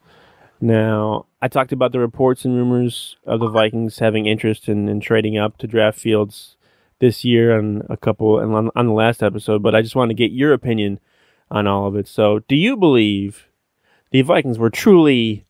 Now, 0.62 1.25
I 1.41 1.48
talked 1.48 1.71
about 1.71 1.91
the 1.91 2.00
reports 2.00 2.45
and 2.45 2.55
rumors 2.55 3.17
of 3.25 3.39
the 3.39 3.50
Vikings 3.50 4.00
having 4.00 4.27
interest 4.27 4.69
in, 4.69 4.88
in 4.88 5.00
trading 5.00 5.38
up 5.38 5.57
to 5.57 5.67
draft 5.67 6.00
Fields 6.00 6.55
this 7.00 7.25
year 7.25 7.57
on 7.57 7.81
a 7.89 7.98
couple 7.98 8.39
and 8.39 8.53
on, 8.53 8.69
on 8.75 8.86
the 8.86 8.93
last 8.93 9.24
episode, 9.24 9.63
but 9.63 9.74
I 9.74 9.81
just 9.81 9.95
want 9.95 10.10
to 10.10 10.15
get 10.15 10.31
your 10.31 10.53
opinion 10.53 11.00
on 11.50 11.65
all 11.65 11.88
of 11.88 11.95
it. 11.95 12.07
So, 12.07 12.39
do 12.48 12.55
you 12.55 12.77
believe 12.77 13.48
the 14.12 14.21
Vikings 14.21 14.60
were 14.60 14.69
truly 14.69 15.45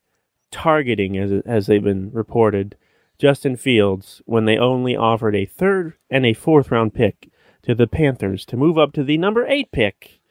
targeting, 0.49 1.17
as 1.17 1.41
as 1.45 1.67
they've 1.67 1.83
been 1.83 2.09
reported, 2.11 2.77
Justin 3.17 3.57
Fields 3.57 4.21
when 4.25 4.45
they 4.45 4.57
only 4.57 4.95
offered 4.95 5.35
a 5.35 5.45
third 5.45 5.93
and 6.09 6.25
a 6.25 6.33
fourth 6.33 6.71
round 6.71 6.93
pick 6.93 7.29
to 7.63 7.75
the 7.75 7.87
Panthers 7.87 8.45
to 8.45 8.57
move 8.57 8.77
up 8.77 8.93
to 8.93 9.03
the 9.03 9.17
number 9.17 9.45
eight 9.45 9.71
pick, 9.71 10.21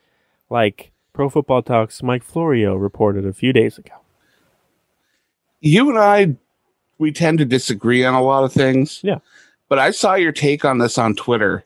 like 0.48 0.92
Pro 1.12 1.28
Football 1.28 1.62
Talk's 1.62 2.02
Mike 2.02 2.24
Florio 2.24 2.74
reported 2.76 3.26
a 3.26 3.32
few 3.32 3.52
days 3.52 3.78
ago. 3.78 3.99
You 5.60 5.88
and 5.90 5.98
I 5.98 6.36
we 6.98 7.12
tend 7.12 7.38
to 7.38 7.44
disagree 7.44 8.04
on 8.04 8.14
a 8.14 8.22
lot 8.22 8.44
of 8.44 8.52
things. 8.52 9.00
Yeah. 9.02 9.18
But 9.68 9.78
I 9.78 9.90
saw 9.90 10.14
your 10.14 10.32
take 10.32 10.64
on 10.64 10.78
this 10.78 10.98
on 10.98 11.14
Twitter 11.14 11.64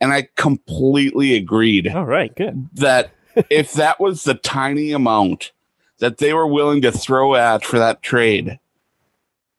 and 0.00 0.12
I 0.12 0.28
completely 0.36 1.34
agreed 1.34 1.88
All 1.88 2.04
right, 2.06 2.34
good. 2.36 2.68
that 2.74 3.10
if 3.50 3.72
that 3.74 4.00
was 4.00 4.24
the 4.24 4.34
tiny 4.34 4.92
amount 4.92 5.52
that 5.98 6.18
they 6.18 6.32
were 6.32 6.46
willing 6.46 6.82
to 6.82 6.92
throw 6.92 7.34
at 7.34 7.64
for 7.64 7.78
that 7.78 8.02
trade, 8.02 8.58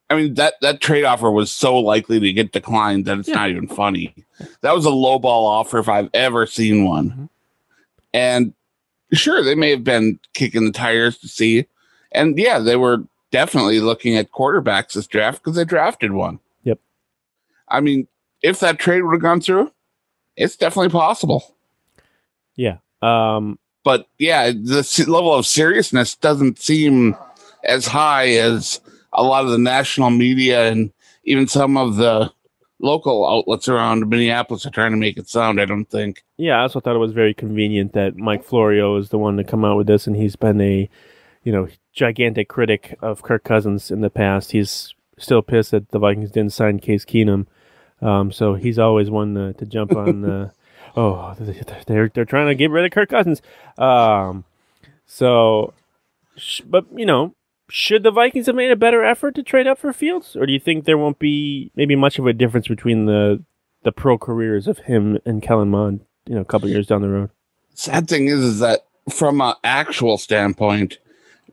I 0.10 0.16
mean 0.16 0.34
that 0.36 0.56
that 0.62 0.82
trade 0.82 1.04
offer 1.06 1.30
was 1.32 1.52
so 1.52 1.78
likely 1.78 2.20
to 2.20 2.34
get 2.34 2.52
declined 2.52 3.06
that 3.06 3.20
it's 3.20 3.28
Yeah. 3.30 3.36
not 3.36 3.50
even 3.50 3.68
funny. 3.68 4.14
That 4.62 4.76
was 4.76 4.86
a 4.86 4.90
low 4.90 5.20
ball 5.20 5.46
offer 5.46 5.78
if 5.80 5.88
I've 5.90 6.10
ever 6.14 6.46
seen 6.46 6.86
one. 6.86 7.10
Mhm. 7.12 7.30
And 8.14 8.54
sure, 9.14 9.44
they 9.44 9.56
may 9.56 9.70
have 9.72 9.84
been 9.84 10.20
kicking 10.34 10.66
the 10.66 10.72
tires 10.72 11.18
to 11.20 11.28
see, 11.28 11.66
and 12.12 12.38
yeah, 12.38 12.60
they 12.60 12.76
were 12.76 13.04
definitely 13.32 13.80
looking 13.80 14.16
at 14.16 14.32
quarterbacks 14.32 14.94
this 14.94 15.08
draft 15.08 15.44
because 15.44 15.56
they 15.56 15.66
drafted 15.66 16.12
one. 16.12 16.40
Yep. 16.64 16.80
I 17.68 17.82
mean, 17.82 18.08
if 18.42 18.60
that 18.60 18.80
trade 18.80 19.02
would 19.02 19.14
have 19.14 19.22
gone 19.22 19.42
through, 19.42 19.72
it's 20.36 20.56
definitely 20.56 20.90
possible. 20.90 21.56
Yeah. 22.56 22.78
Um, 23.02 23.58
but 23.84 24.08
yeah, 24.20 24.52
the 24.52 25.06
level 25.08 25.34
of 25.34 25.46
seriousness 25.46 26.16
doesn't 26.16 26.60
seem 26.60 27.16
as 27.64 27.88
high 27.88 28.30
as 28.30 28.80
a 29.14 29.24
lot 29.24 29.46
of 29.46 29.52
the 29.52 29.58
national 29.58 30.10
media 30.10 30.70
and 30.70 30.92
even 31.24 31.48
some 31.48 31.78
of 31.78 31.96
the 31.96 32.32
local 32.80 33.28
outlets 33.28 33.68
around 33.68 34.10
Minneapolis 34.10 34.66
are 34.66 34.72
trying 34.72 34.92
to 34.92 34.98
make 34.98 35.18
it 35.18 35.30
sound. 35.30 35.62
I 35.62 35.66
don't 35.66 35.86
think. 35.86 36.24
Yeah, 36.38 36.58
I 36.58 36.62
also 36.62 36.80
thought 36.80 36.96
it 36.96 37.00
was 37.00 37.14
very 37.14 37.34
convenient 37.34 37.94
that 37.94 38.18
Mike 38.18 38.44
Florio 38.44 38.98
is 38.98 39.10
the 39.10 39.20
one 39.20 39.38
to 39.38 39.44
come 39.44 39.64
out 39.64 39.78
with 39.78 39.88
this, 39.88 40.08
and 40.08 40.16
he's 40.16 40.36
been 40.36 40.60
a, 40.62 40.90
you 41.44 41.52
know, 41.52 41.68
gigantic 41.94 42.48
critic 42.48 42.98
of 43.02 43.24
Kirk 43.24 43.44
Cousins 43.44 43.92
in 43.92 44.02
the 44.02 44.10
past. 44.10 44.52
He's 44.52 44.94
still 45.18 45.42
pissed 45.42 45.72
that 45.72 45.90
the 45.90 46.00
Vikings 46.00 46.32
didn't 46.32 46.54
sign 46.54 46.80
Case 46.80 47.06
Keenum, 47.06 47.48
um, 48.02 48.32
so 48.32 48.56
he's 48.56 48.80
always 48.80 49.10
one 49.10 49.36
to, 49.36 49.54
to 49.54 49.66
jump 49.66 49.96
on. 49.96 50.22
the 50.22 50.52
oh, 50.96 51.36
they're 51.88 52.10
they're 52.10 52.26
trying 52.26 52.48
to 52.48 52.56
get 52.56 52.72
rid 52.72 52.86
of 52.86 52.92
Kirk 52.92 53.10
Cousins. 53.10 53.42
Um, 53.78 54.46
so, 55.06 55.74
but 56.66 56.86
you 56.96 57.06
know, 57.06 57.36
should 57.70 58.04
the 58.04 58.12
Vikings 58.12 58.48
have 58.48 58.56
made 58.56 58.72
a 58.72 58.76
better 58.76 59.04
effort 59.04 59.36
to 59.36 59.44
trade 59.44 59.68
up 59.68 59.78
for 59.78 59.94
Fields, 59.94 60.36
or 60.36 60.46
do 60.46 60.54
you 60.54 60.60
think 60.60 60.86
there 60.86 60.98
won't 60.98 61.20
be 61.20 61.72
maybe 61.76 61.96
much 61.96 62.20
of 62.20 62.28
a 62.28 62.34
difference 62.34 62.68
between 62.68 63.06
the 63.06 63.44
the 63.84 63.92
pro 63.92 64.18
careers 64.18 64.68
of 64.68 64.80
him 64.80 65.18
and 65.26 65.42
Kellen 65.42 65.70
Mond, 65.70 66.02
you 66.28 66.36
know, 66.36 66.42
a 66.42 66.46
couple 66.46 66.70
years 66.70 66.88
down 66.88 67.02
the 67.02 67.10
road? 67.10 67.30
Sad 67.74 68.08
thing 68.08 68.28
is, 68.28 68.40
is 68.40 68.60
that 68.60 68.86
from 69.10 69.42
an 69.42 69.56
actual 69.64 70.18
standpoint, 70.18 71.00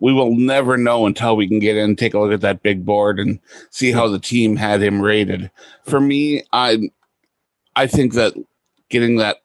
we 0.01 0.13
will 0.13 0.35
never 0.35 0.77
know 0.77 1.07
until 1.07 1.37
we 1.37 1.49
can 1.49 1.59
get 1.59 1.77
in, 1.77 1.97
take 1.97 2.15
a 2.15 2.19
look 2.19 2.33
at 2.33 2.41
that 2.41 2.63
big 2.63 2.85
board, 2.85 3.19
and 3.19 3.39
see 3.71 3.93
how 3.93 4.09
the 4.09 4.19
team 4.19 4.57
had 4.57 4.83
him 4.83 5.01
rated. 5.01 5.51
For 5.85 6.01
me, 6.01 6.43
I 6.53 6.91
I 7.77 7.87
think 7.87 8.15
that 8.15 8.35
getting 8.89 9.17
that 9.17 9.39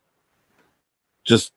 just 1.26 1.54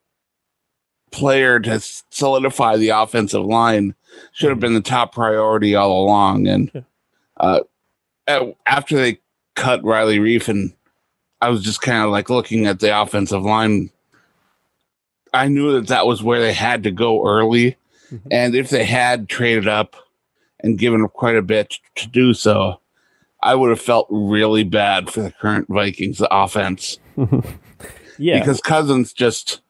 player 1.11 1.59
to 1.61 1.81
solidify 2.11 2.77
the 2.77 2.91
offensive 2.91 3.45
line 3.45 3.95
should 4.33 4.51
have 4.51 4.61
been 4.61 4.75
the 4.75 4.81
top 4.81 5.13
priority 5.13 5.75
all 5.75 6.05
along. 6.05 6.47
And 6.47 6.85
uh, 7.39 7.61
after 8.67 8.97
they 8.97 9.21
cut 9.55 9.83
Riley 9.83 10.19
Reiff, 10.19 10.49
and 10.49 10.73
I 11.41 11.49
was 11.49 11.63
just 11.63 11.81
kind 11.81 12.05
of 12.05 12.11
like 12.11 12.31
looking 12.31 12.67
at 12.67 12.81
the 12.81 13.01
offensive 13.01 13.43
line. 13.43 13.91
I 15.35 15.49
knew 15.49 15.73
that 15.73 15.89
that 15.89 16.07
was 16.07 16.23
where 16.23 16.41
they 16.41 16.53
had 16.53 16.85
to 16.85 16.91
go 16.91 17.27
early, 17.27 17.77
mm-hmm. 18.11 18.29
and 18.31 18.55
if 18.55 18.71
they 18.71 18.85
had 18.85 19.29
traded 19.29 19.69
up 19.69 19.97
and 20.61 20.79
given 20.79 21.03
up 21.03 21.13
quite 21.13 21.37
a 21.37 21.43
bit 21.43 21.79
to 21.97 22.09
do 22.09 22.35
so, 22.35 22.81
I 23.43 23.55
would 23.55 23.71
have 23.71 23.81
felt 23.81 24.07
really 24.11 24.65
bad 24.65 25.11
for 25.11 25.23
the 25.23 25.31
current 25.31 25.69
Vikings 25.69 26.23
offense. 26.31 26.99
yeah, 28.19 28.39
because 28.41 28.61
Cousins 28.61 29.13
just 29.13 29.61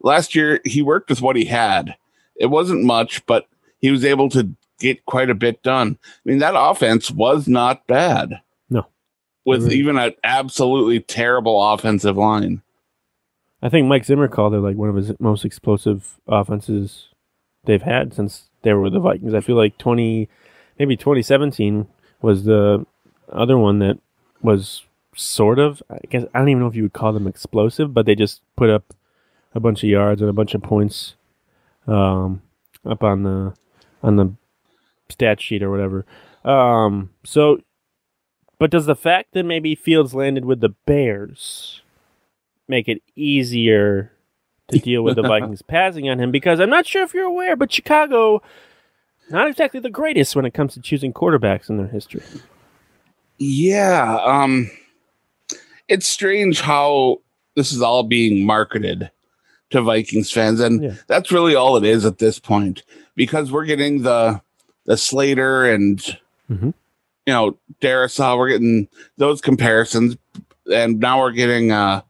last 0.00 0.34
year 0.34 0.60
he 0.64 0.82
worked 0.82 1.10
with 1.10 1.22
what 1.22 1.36
he 1.36 1.44
had. 1.44 1.94
It 2.36 2.46
wasn't 2.46 2.84
much, 2.84 3.24
but 3.26 3.46
he 3.78 3.90
was 3.90 4.04
able 4.04 4.28
to 4.30 4.48
get 4.78 5.04
quite 5.06 5.30
a 5.30 5.34
bit 5.34 5.62
done. 5.62 5.98
I 6.02 6.20
mean, 6.24 6.38
that 6.38 6.54
offense 6.56 7.10
was 7.10 7.46
not 7.48 7.86
bad. 7.86 8.40
No. 8.70 8.86
With 9.44 9.64
really. 9.64 9.76
even 9.76 9.98
an 9.98 10.14
absolutely 10.24 11.00
terrible 11.00 11.72
offensive 11.72 12.16
line. 12.16 12.62
I 13.62 13.68
think 13.68 13.86
Mike 13.86 14.04
Zimmer 14.04 14.28
called 14.28 14.54
it 14.54 14.60
like 14.60 14.76
one 14.76 14.88
of 14.88 14.96
his 14.96 15.12
most 15.20 15.44
explosive 15.44 16.18
offenses 16.26 17.08
they've 17.64 17.82
had 17.82 18.14
since 18.14 18.44
they 18.62 18.72
were 18.72 18.82
with 18.82 18.92
the 18.92 19.00
Vikings. 19.00 19.34
I 19.34 19.40
feel 19.40 19.56
like 19.56 19.78
20, 19.78 20.28
maybe 20.78 20.96
2017 20.96 21.86
was 22.20 22.44
the 22.44 22.86
other 23.30 23.58
one 23.58 23.78
that 23.80 23.98
was 24.42 24.84
sort 25.14 25.58
of, 25.58 25.82
I 25.90 25.98
guess, 26.08 26.24
I 26.34 26.38
don't 26.38 26.48
even 26.48 26.60
know 26.60 26.68
if 26.68 26.76
you 26.76 26.82
would 26.82 26.92
call 26.92 27.12
them 27.12 27.26
explosive, 27.26 27.92
but 27.92 28.06
they 28.06 28.14
just 28.14 28.40
put 28.56 28.70
up 28.70 28.94
a 29.54 29.60
bunch 29.60 29.82
of 29.82 29.90
yards 29.90 30.20
and 30.20 30.30
a 30.30 30.34
bunch 30.34 30.54
of 30.54 30.62
points 30.62 31.14
um, 31.86 32.42
up 32.84 33.02
on 33.02 33.22
the 33.22 33.54
on 34.02 34.16
the 34.16 34.32
stat 35.08 35.40
sheet 35.40 35.62
or 35.62 35.70
whatever. 35.70 36.06
Um, 36.44 37.10
so, 37.24 37.60
but 38.58 38.70
does 38.70 38.86
the 38.86 38.96
fact 38.96 39.32
that 39.32 39.44
maybe 39.44 39.74
Fields 39.74 40.14
landed 40.14 40.44
with 40.44 40.60
the 40.60 40.70
Bears 40.86 41.82
make 42.66 42.88
it 42.88 43.02
easier 43.14 44.12
to 44.68 44.78
deal 44.78 45.02
with 45.02 45.16
the 45.16 45.22
Vikings 45.22 45.62
passing 45.68 46.08
on 46.08 46.20
him? 46.20 46.30
Because 46.30 46.60
I'm 46.60 46.70
not 46.70 46.86
sure 46.86 47.02
if 47.02 47.14
you're 47.14 47.24
aware, 47.24 47.56
but 47.56 47.72
Chicago 47.72 48.42
not 49.30 49.48
exactly 49.48 49.80
the 49.80 49.90
greatest 49.90 50.36
when 50.36 50.44
it 50.44 50.54
comes 50.54 50.74
to 50.74 50.80
choosing 50.80 51.12
quarterbacks 51.12 51.70
in 51.70 51.78
their 51.78 51.86
history. 51.86 52.22
Yeah, 53.38 54.18
um, 54.22 54.70
it's 55.88 56.06
strange 56.06 56.60
how 56.60 57.20
this 57.56 57.72
is 57.72 57.82
all 57.82 58.02
being 58.02 58.44
marketed 58.44 59.10
to 59.70 59.82
Vikings 59.82 60.30
fans, 60.30 60.60
and 60.60 60.82
yeah. 60.82 60.94
that's 61.06 61.32
really 61.32 61.54
all 61.54 61.76
it 61.76 61.84
is 61.84 62.04
at 62.04 62.18
this 62.18 62.38
point 62.38 62.82
because 63.14 63.50
we're 63.50 63.64
getting 63.64 64.02
the 64.02 64.40
the 64.84 64.96
Slater 64.96 65.64
and 65.64 65.98
mm-hmm. 66.50 66.66
you 66.66 67.32
know 67.32 67.56
Darrisaw, 67.80 68.36
we're 68.36 68.50
getting 68.50 68.88
those 69.16 69.40
comparisons, 69.40 70.16
and 70.72 71.00
now 71.00 71.20
we're 71.20 71.32
getting 71.32 71.72
uh 71.72 72.02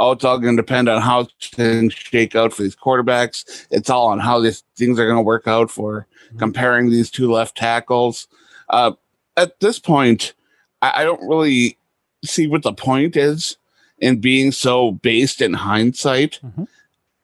oh, 0.00 0.12
it's 0.12 0.24
all 0.24 0.38
going 0.38 0.56
to 0.56 0.62
depend 0.62 0.88
on 0.88 1.00
how 1.02 1.28
things 1.40 1.92
shake 1.92 2.34
out 2.34 2.52
for 2.52 2.62
these 2.62 2.76
quarterbacks. 2.76 3.66
It's 3.70 3.90
all 3.90 4.08
on 4.08 4.18
how 4.18 4.40
these 4.40 4.64
things 4.76 4.98
are 4.98 5.06
going 5.06 5.18
to 5.18 5.22
work 5.22 5.46
out 5.46 5.70
for 5.70 6.06
mm-hmm. 6.26 6.38
comparing 6.38 6.90
these 6.90 7.10
two 7.10 7.30
left 7.30 7.56
tackles. 7.56 8.26
Uh, 8.68 8.92
at 9.36 9.60
this 9.60 9.78
point, 9.78 10.34
I, 10.82 11.02
I 11.02 11.04
don't 11.04 11.26
really 11.28 11.78
see 12.24 12.46
what 12.46 12.62
the 12.62 12.72
point 12.72 13.16
is 13.16 13.56
in 13.98 14.20
being 14.20 14.52
so 14.52 14.92
based 14.92 15.40
in 15.40 15.54
hindsight. 15.54 16.40
Mm-hmm 16.44 16.64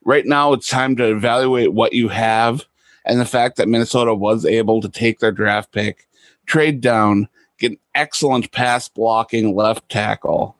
right 0.07 0.25
now 0.25 0.53
it's 0.55 0.69
time 0.69 0.97
to 0.97 1.11
evaluate 1.11 1.75
what 1.75 1.93
you 1.93 2.09
have 2.09 2.65
and 3.05 3.21
the 3.21 3.27
fact 3.27 3.57
that 3.57 3.69
Minnesota 3.69 4.15
was 4.15 4.47
able 4.47 4.81
to 4.81 4.89
take 4.89 5.19
their 5.19 5.33
draft 5.33 5.73
pick, 5.73 6.09
trade 6.47 6.81
down, 6.81 7.29
get 7.59 7.73
an 7.73 7.79
excellent 7.95 8.51
pass 8.53 8.89
blocking 8.89 9.55
left 9.55 9.89
tackle, 9.89 10.56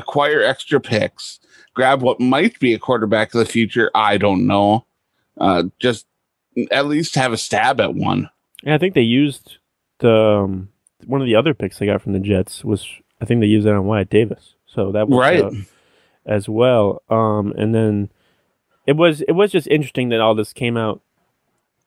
acquire 0.00 0.42
extra 0.42 0.80
picks, 0.80 1.40
grab 1.74 2.02
what 2.02 2.20
might 2.20 2.58
be 2.58 2.74
a 2.74 2.78
quarterback 2.78 3.34
of 3.34 3.38
the 3.38 3.46
future. 3.46 3.90
I 3.94 4.18
don't 4.18 4.46
know. 4.46 4.86
Uh, 5.38 5.64
just 5.78 6.06
at 6.70 6.86
least 6.86 7.14
have 7.14 7.32
a 7.32 7.38
stab 7.38 7.80
at 7.80 7.94
one. 7.94 8.28
Yeah, 8.62 8.74
I 8.74 8.78
think 8.78 8.94
they 8.94 9.00
used 9.02 9.58
the 9.98 10.12
um, 10.12 10.68
one 11.06 11.20
of 11.20 11.26
the 11.26 11.36
other 11.36 11.54
picks 11.54 11.78
they 11.78 11.86
got 11.86 12.02
from 12.02 12.12
the 12.12 12.18
Jets 12.18 12.64
was 12.64 12.86
I 13.20 13.24
think 13.24 13.40
they 13.40 13.46
used 13.46 13.66
that 13.66 13.74
on 13.74 13.86
Wyatt 13.86 14.10
Davis. 14.10 14.54
So 14.66 14.92
that 14.92 15.08
was 15.08 15.18
right 15.18 15.44
as 16.26 16.48
well. 16.48 17.02
Um, 17.08 17.52
and 17.56 17.74
then 17.74 18.10
it 18.86 18.96
was 18.96 19.22
it 19.22 19.32
was 19.32 19.52
just 19.52 19.66
interesting 19.68 20.10
that 20.10 20.20
all 20.20 20.34
this 20.34 20.52
came 20.52 20.76
out 20.76 21.00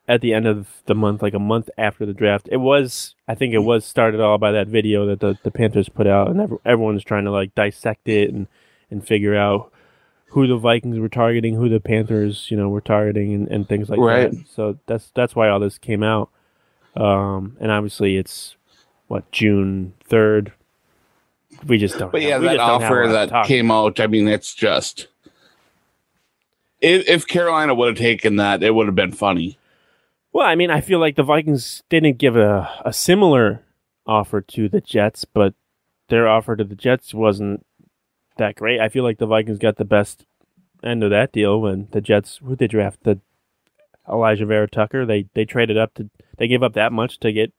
at 0.07 0.21
the 0.21 0.33
end 0.33 0.45
of 0.45 0.67
the 0.85 0.95
month, 0.95 1.21
like 1.21 1.33
a 1.33 1.39
month 1.39 1.69
after 1.77 2.05
the 2.05 2.13
draft. 2.13 2.49
It 2.51 2.57
was, 2.57 3.15
I 3.27 3.35
think, 3.35 3.53
it 3.53 3.59
was 3.59 3.85
started 3.85 4.19
all 4.19 4.37
by 4.37 4.51
that 4.51 4.67
video 4.67 5.05
that 5.05 5.19
the, 5.19 5.37
the 5.43 5.51
Panthers 5.51 5.89
put 5.89 6.07
out, 6.07 6.29
and 6.29 6.41
every, 6.41 6.57
everyone's 6.65 7.03
trying 7.03 7.25
to 7.25 7.31
like 7.31 7.55
dissect 7.55 8.07
it 8.07 8.31
and 8.31 8.47
and 8.89 9.05
figure 9.05 9.35
out 9.35 9.71
who 10.27 10.45
the 10.47 10.57
Vikings 10.57 10.99
were 10.99 11.09
targeting, 11.09 11.55
who 11.55 11.69
the 11.69 11.79
Panthers, 11.79 12.49
you 12.51 12.57
know, 12.57 12.69
were 12.69 12.81
targeting, 12.81 13.33
and, 13.33 13.47
and 13.47 13.69
things 13.69 13.89
like 13.89 13.99
right. 13.99 14.31
that. 14.31 14.47
So 14.47 14.77
that's 14.87 15.11
that's 15.15 15.35
why 15.35 15.49
all 15.49 15.59
this 15.59 15.77
came 15.77 16.03
out. 16.03 16.29
Um, 16.95 17.57
and 17.59 17.71
obviously, 17.71 18.17
it's 18.17 18.55
what 19.07 19.31
June 19.31 19.93
third. 20.03 20.51
We 21.67 21.77
just 21.77 21.97
don't. 21.97 22.11
But 22.11 22.23
have, 22.23 22.43
yeah, 22.43 22.49
that 22.49 22.59
offer 22.59 23.07
that 23.09 23.45
came 23.45 23.71
out. 23.71 23.99
I 23.99 24.07
mean, 24.07 24.27
it's 24.27 24.53
just 24.53 25.07
if, 26.81 27.07
if 27.07 27.27
Carolina 27.27 27.73
would 27.73 27.87
have 27.89 27.97
taken 27.97 28.35
that, 28.35 28.61
it 28.61 28.75
would 28.75 28.87
have 28.87 28.95
been 28.95 29.13
funny. 29.13 29.57
Well, 30.33 30.47
I 30.47 30.55
mean, 30.55 30.71
I 30.71 30.81
feel 30.81 30.99
like 30.99 31.15
the 31.15 31.23
Vikings 31.23 31.83
didn't 31.89 32.17
give 32.17 32.35
a, 32.35 32.81
a 32.83 32.91
similar 32.91 33.63
offer 34.07 34.41
to 34.41 34.67
the 34.67 34.81
Jets, 34.81 35.25
but 35.25 35.53
their 36.09 36.27
offer 36.27 36.55
to 36.55 36.63
the 36.63 36.75
Jets 36.75 37.13
wasn't 37.13 37.63
that 38.37 38.55
great. 38.55 38.81
I 38.81 38.89
feel 38.89 39.03
like 39.03 39.19
the 39.19 39.27
Vikings 39.27 39.59
got 39.59 39.77
the 39.77 39.85
best 39.85 40.25
end 40.83 41.03
of 41.03 41.11
that 41.11 41.31
deal 41.31 41.61
when 41.61 41.87
the 41.91 42.01
Jets 42.01 42.39
who 42.43 42.55
they 42.55 42.67
drafted 42.67 43.21
Alijah 44.07 44.47
Vera 44.47 44.67
Tucker. 44.67 45.05
They 45.05 45.27
they 45.35 45.45
traded 45.45 45.77
up 45.77 45.93
to 45.95 46.09
they 46.37 46.47
gave 46.47 46.63
up 46.63 46.73
that 46.73 46.91
much 46.91 47.19
to 47.19 47.31
get 47.31 47.53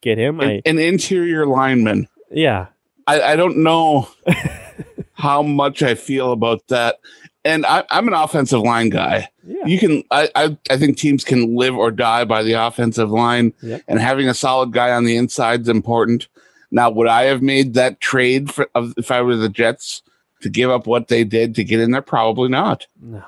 get 0.00 0.16
him. 0.16 0.40
An, 0.40 0.48
I, 0.48 0.62
an 0.64 0.78
interior 0.78 1.46
lineman. 1.46 2.08
Yeah. 2.30 2.68
I, 3.06 3.20
I 3.20 3.36
don't 3.36 3.58
know 3.58 4.08
how 5.14 5.42
much 5.42 5.82
I 5.82 5.94
feel 5.94 6.32
about 6.32 6.66
that 6.68 6.96
and 7.44 7.66
I, 7.66 7.84
am 7.90 8.08
an 8.08 8.14
offensive 8.14 8.60
line 8.60 8.88
guy. 8.88 9.28
Yeah. 9.46 9.66
You 9.66 9.78
can, 9.78 10.02
I, 10.10 10.30
I, 10.34 10.58
I, 10.70 10.76
think 10.76 10.96
teams 10.96 11.24
can 11.24 11.54
live 11.54 11.76
or 11.76 11.90
die 11.90 12.24
by 12.24 12.42
the 12.42 12.54
offensive 12.54 13.10
line, 13.10 13.52
yep. 13.62 13.82
and 13.86 14.00
having 14.00 14.28
a 14.28 14.34
solid 14.34 14.72
guy 14.72 14.90
on 14.90 15.04
the 15.04 15.16
inside 15.16 15.62
is 15.62 15.68
important. 15.68 16.28
Now, 16.70 16.90
would 16.90 17.08
I 17.08 17.24
have 17.24 17.42
made 17.42 17.74
that 17.74 18.00
trade 18.00 18.52
for, 18.52 18.66
if 18.74 19.10
I 19.10 19.20
were 19.20 19.36
the 19.36 19.48
Jets 19.48 20.02
to 20.40 20.48
give 20.48 20.70
up 20.70 20.86
what 20.86 21.08
they 21.08 21.24
did 21.24 21.54
to 21.54 21.64
get 21.64 21.80
in 21.80 21.90
there? 21.90 22.02
Probably 22.02 22.48
not. 22.48 22.86
No, 23.00 23.22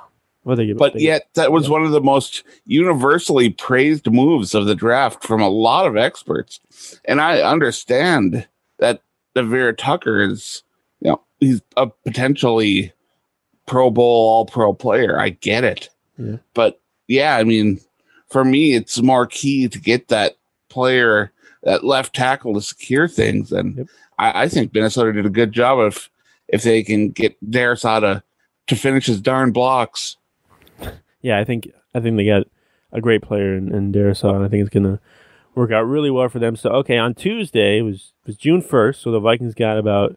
Well, 0.44 0.56
they, 0.56 0.72
but 0.72 0.98
yet 0.98 1.28
that 1.34 1.52
was 1.52 1.68
one 1.68 1.84
of 1.84 1.92
the 1.92 2.00
most 2.00 2.42
universally 2.64 3.50
praised 3.50 4.10
moves 4.10 4.54
of 4.54 4.66
the 4.66 4.74
draft 4.74 5.22
from 5.22 5.40
a 5.40 5.48
lot 5.48 5.86
of 5.86 5.96
experts. 5.96 6.60
And 7.04 7.20
I 7.20 7.40
understand 7.42 8.48
that 8.78 9.02
the 9.34 9.42
Vera 9.42 9.74
Tucker 9.74 10.20
is, 10.22 10.62
you 11.00 11.10
know, 11.10 11.20
he's 11.38 11.60
a 11.76 11.86
potentially 11.86 12.92
Pro 13.66 13.90
Bowl 13.90 14.04
All 14.06 14.46
Pro 14.46 14.72
player. 14.72 15.18
I 15.20 15.30
get 15.30 15.64
it, 15.64 15.88
Yeah. 16.18 16.36
but 16.54 16.80
yeah, 17.08 17.36
I 17.36 17.44
mean, 17.44 17.80
for 18.30 18.44
me, 18.44 18.74
it's 18.74 19.00
more 19.00 19.26
key 19.26 19.68
to 19.68 19.78
get 19.78 20.08
that 20.08 20.36
player, 20.68 21.32
that 21.62 21.84
left 21.84 22.14
tackle 22.14 22.54
to 22.54 22.60
secure 22.60 23.06
things. 23.08 23.52
And 23.52 23.76
Yep. 23.76 23.86
I, 24.18 24.42
I 24.44 24.48
think 24.48 24.72
Minnesota 24.74 25.12
did 25.12 25.26
a 25.26 25.30
good 25.30 25.52
job 25.52 25.78
of 25.78 26.08
if 26.48 26.62
they 26.62 26.82
can 26.82 27.10
get 27.10 27.36
Darrisaw 27.50 28.22
to 28.68 28.76
finish 28.76 29.06
his 29.06 29.20
darn 29.20 29.52
blocks. 29.52 30.16
yeah, 31.22 31.38
I 31.38 31.44
think 31.44 31.70
I 31.94 32.00
think 32.00 32.16
they 32.16 32.26
got 32.26 32.46
a 32.92 33.00
great 33.00 33.22
player 33.22 33.56
in, 33.56 33.74
in 33.74 33.92
Darrisaw, 33.92 34.34
and 34.36 34.44
I 34.44 34.48
think 34.48 34.62
it's 34.62 34.70
gonna 34.74 35.00
work 35.54 35.72
out 35.72 35.82
really 35.82 36.10
well 36.10 36.28
for 36.28 36.38
them. 36.38 36.56
So 36.56 36.70
okay, 36.70 36.98
on 36.98 37.14
Tuesday 37.14 37.78
it 37.78 37.82
was 37.82 38.12
was 38.26 38.36
June 38.36 38.62
first, 38.62 39.02
so 39.02 39.10
the 39.10 39.20
Vikings 39.20 39.54
got 39.54 39.78
about 39.78 40.16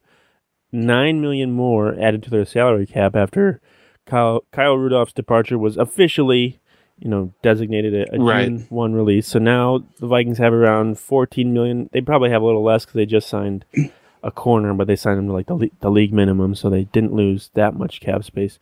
nine 0.72 1.22
million 1.22 1.52
more 1.52 1.96
added 2.00 2.24
to 2.24 2.30
their 2.30 2.46
salary 2.46 2.86
cap 2.86 3.16
after 3.16 3.62
Kyle, 4.06 4.44
Kyle 4.52 4.76
Rudolph's 4.76 5.14
departure 5.14 5.58
was 5.58 5.78
officially, 5.78 6.60
you 6.98 7.10
know, 7.10 7.34
designated 7.44 7.94
a, 7.94 8.16
a 8.16 8.20
Right. 8.20 8.48
June 8.48 8.66
one 8.70 8.94
release. 8.94 9.28
So 9.28 9.40
now 9.40 9.84
the 10.00 10.08
Vikings 10.08 10.40
have 10.40 10.54
around 10.54 11.00
fourteen 11.00 11.54
million. 11.54 11.90
They 11.94 12.02
probably 12.02 12.32
have 12.32 12.42
a 12.42 12.46
little 12.46 12.64
less 12.64 12.86
because 12.86 12.96
they 12.96 13.06
just 13.06 13.30
signed 13.30 13.66
a 14.24 14.32
corner, 14.32 14.74
but 14.74 14.88
they 14.88 14.96
signed 14.96 15.20
him 15.20 15.28
to 15.28 15.34
like 15.34 15.48
the 15.48 15.72
the 15.80 15.92
league 15.92 16.14
minimum, 16.14 16.56
so 16.56 16.70
they 16.70 16.86
didn't 16.86 17.14
lose 17.14 17.52
that 17.54 17.76
much 17.76 18.02
cap 18.02 18.24
space. 18.24 18.58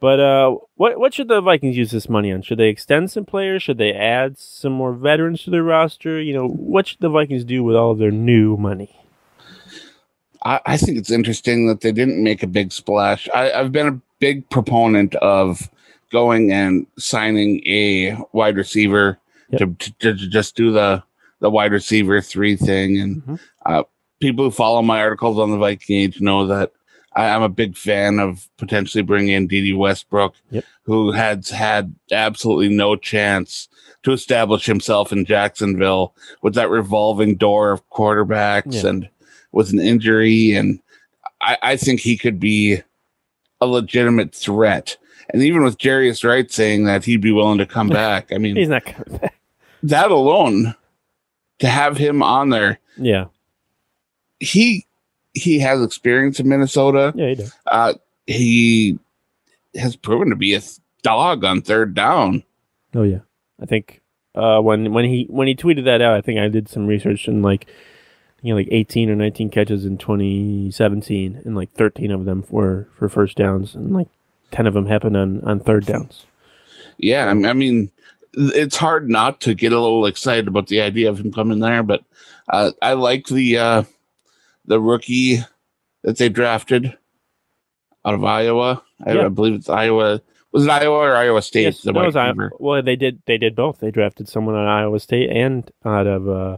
But 0.00 0.20
uh, 0.20 0.56
what 0.76 0.98
what 0.98 1.14
should 1.14 1.28
the 1.28 1.40
Vikings 1.40 1.76
use 1.76 1.90
this 1.90 2.08
money 2.08 2.32
on? 2.32 2.42
Should 2.42 2.58
they 2.58 2.68
extend 2.68 3.10
some 3.10 3.24
players? 3.24 3.62
Should 3.62 3.78
they 3.78 3.92
add 3.92 4.38
some 4.38 4.72
more 4.72 4.92
veterans 4.92 5.42
to 5.44 5.50
their 5.50 5.62
roster? 5.62 6.20
You 6.20 6.34
know, 6.34 6.46
what 6.48 6.86
should 6.86 7.00
the 7.00 7.08
Vikings 7.08 7.44
do 7.44 7.64
with 7.64 7.74
all 7.74 7.92
of 7.92 7.98
their 7.98 8.10
new 8.10 8.56
money? 8.56 9.03
I, 10.44 10.60
I 10.66 10.76
think 10.76 10.98
it's 10.98 11.10
interesting 11.10 11.66
that 11.68 11.80
they 11.80 11.92
didn't 11.92 12.22
make 12.22 12.42
a 12.42 12.46
big 12.46 12.72
splash. 12.72 13.28
I, 13.34 13.52
I've 13.52 13.72
been 13.72 13.88
a 13.88 14.00
big 14.20 14.48
proponent 14.50 15.14
of 15.16 15.70
going 16.12 16.52
and 16.52 16.86
signing 16.98 17.62
a 17.66 18.16
wide 18.32 18.56
receiver 18.56 19.18
Yep. 19.50 19.58
to, 19.78 19.92
to, 20.00 20.14
to 20.16 20.28
just 20.28 20.56
do 20.56 20.72
the 20.72 21.02
the 21.40 21.50
wide 21.50 21.72
receiver 21.72 22.20
three 22.22 22.56
thing. 22.56 22.98
And 22.98 23.22
Mhm. 23.22 23.40
uh, 23.66 23.82
people 24.20 24.46
who 24.46 24.50
follow 24.50 24.80
my 24.80 25.00
articles 25.00 25.38
on 25.38 25.50
the 25.50 25.58
Viking 25.58 25.96
Age 25.98 26.20
know 26.20 26.46
that 26.46 26.72
I, 27.14 27.28
I'm 27.28 27.42
a 27.42 27.48
big 27.50 27.76
fan 27.76 28.18
of 28.18 28.48
potentially 28.56 29.02
bringing 29.02 29.34
in 29.34 29.46
Dede 29.46 29.76
Westbrook, 29.76 30.34
Yep. 30.50 30.64
who 30.84 31.12
has 31.12 31.50
had 31.50 31.94
absolutely 32.10 32.70
no 32.74 32.96
chance 32.96 33.68
to 34.04 34.12
establish 34.12 34.64
himself 34.64 35.12
in 35.12 35.24
Jacksonville 35.26 36.14
with 36.42 36.54
that 36.54 36.70
revolving 36.70 37.36
door 37.36 37.70
of 37.72 37.88
quarterbacks 37.90 38.82
Yeah. 38.82 38.90
and 38.90 39.08
with 39.54 39.70
an 39.72 39.80
injury. 39.80 40.54
And 40.54 40.80
I, 41.40 41.56
I 41.62 41.76
think 41.76 42.00
he 42.00 42.16
could 42.16 42.38
be 42.40 42.82
a 43.60 43.66
legitimate 43.66 44.34
threat. 44.34 44.96
And 45.30 45.42
even 45.42 45.62
with 45.62 45.78
Jarius 45.78 46.22
Wright 46.22 46.50
saying 46.50 46.84
that 46.84 47.04
he'd 47.04 47.20
be 47.22 47.32
willing 47.32 47.58
to 47.58 47.66
come 47.66 47.88
back, 48.02 48.32
I 48.32 48.38
mean, 48.38 48.56
He's 48.56 48.68
not 48.68 48.84
coming 48.84 49.18
back. 49.18 49.38
that 49.84 50.10
alone, 50.10 50.74
to 51.60 51.68
have 51.68 51.96
him 51.96 52.22
on 52.22 52.50
there, 52.50 52.78
Yeah, 52.98 53.26
he 54.40 54.86
he 55.32 55.58
has 55.60 55.82
experience 55.82 56.38
in 56.40 56.48
Minnesota. 56.48 57.12
yeah, 57.16 57.28
he 57.28 57.34
does. 57.36 57.52
Uh, 57.66 57.94
he 58.26 58.98
has 59.76 59.96
proven 59.96 60.30
to 60.30 60.36
be 60.36 60.54
a 60.54 60.60
dog 61.02 61.44
on 61.44 61.62
third 61.62 61.94
down. 61.94 62.42
Oh 62.94 63.02
yeah, 63.02 63.20
I 63.60 63.66
think 63.66 64.00
uh, 64.34 64.60
when 64.60 64.92
when 64.92 65.04
he 65.04 65.26
when 65.30 65.48
he 65.48 65.54
tweeted 65.54 65.84
that 65.84 66.02
out, 66.02 66.14
I 66.14 66.20
think 66.20 66.38
I 66.38 66.48
did 66.48 66.68
some 66.68 66.86
research 66.86 67.28
and 67.28 67.42
like 67.42 67.66
you 68.44 68.50
know 68.52 68.56
like 68.58 68.68
18 68.70 69.08
or 69.10 69.16
19 69.16 69.48
catches 69.50 69.84
in 69.84 69.96
2017, 69.98 71.42
and 71.44 71.56
like 71.56 71.72
13 71.72 72.10
of 72.10 72.24
them 72.24 72.44
were 72.50 72.88
for 72.96 73.08
first 73.08 73.36
downs, 73.36 73.74
and 73.74 73.92
like 73.92 74.08
10 74.52 74.66
of 74.66 74.74
them 74.74 74.86
happened 74.86 75.16
on 75.16 75.40
on 75.42 75.58
third 75.60 75.86
downs. 75.86 76.26
Yeah, 76.98 77.26
I 77.26 77.34
mean, 77.54 77.90
it's 78.34 78.76
hard 78.76 79.08
not 79.08 79.40
to 79.40 79.54
get 79.54 79.72
a 79.72 79.80
little 79.80 80.06
excited 80.06 80.46
about 80.46 80.68
the 80.68 80.80
idea 80.80 81.08
of 81.10 81.18
him 81.18 81.32
coming 81.32 81.58
there, 81.58 81.82
but 81.82 82.04
uh, 82.48 82.70
I 82.82 82.92
like 82.92 83.26
the 83.26 83.58
uh, 83.58 83.82
the 84.66 84.80
rookie 84.80 85.38
that 86.02 86.18
they 86.18 86.28
drafted 86.28 86.96
out 88.04 88.14
of 88.14 88.22
Iowa. 88.24 88.82
I, 89.04 89.12
Yeah. 89.14 89.24
I 89.24 89.28
believe 89.28 89.54
it's 89.54 89.68
Iowa. 89.70 90.20
Was 90.52 90.66
it 90.66 90.70
Iowa 90.70 90.98
or 90.98 91.16
Iowa 91.16 91.42
State? 91.42 91.62
Yes, 91.62 91.80
the 91.80 91.92
that 91.92 91.98
wide 91.98 92.06
was 92.06 92.14
I- 92.16 92.26
receiver? 92.28 92.52
well, 92.60 92.82
they 92.82 92.94
did 92.96 93.22
they 93.26 93.38
did 93.38 93.56
both. 93.56 93.80
They 93.80 93.90
drafted 93.90 94.28
someone 94.28 94.54
out 94.54 94.62
of 94.62 94.68
Iowa 94.68 95.00
State 95.00 95.30
and 95.30 95.68
out 95.84 96.06
of 96.06 96.28
uh, 96.28 96.56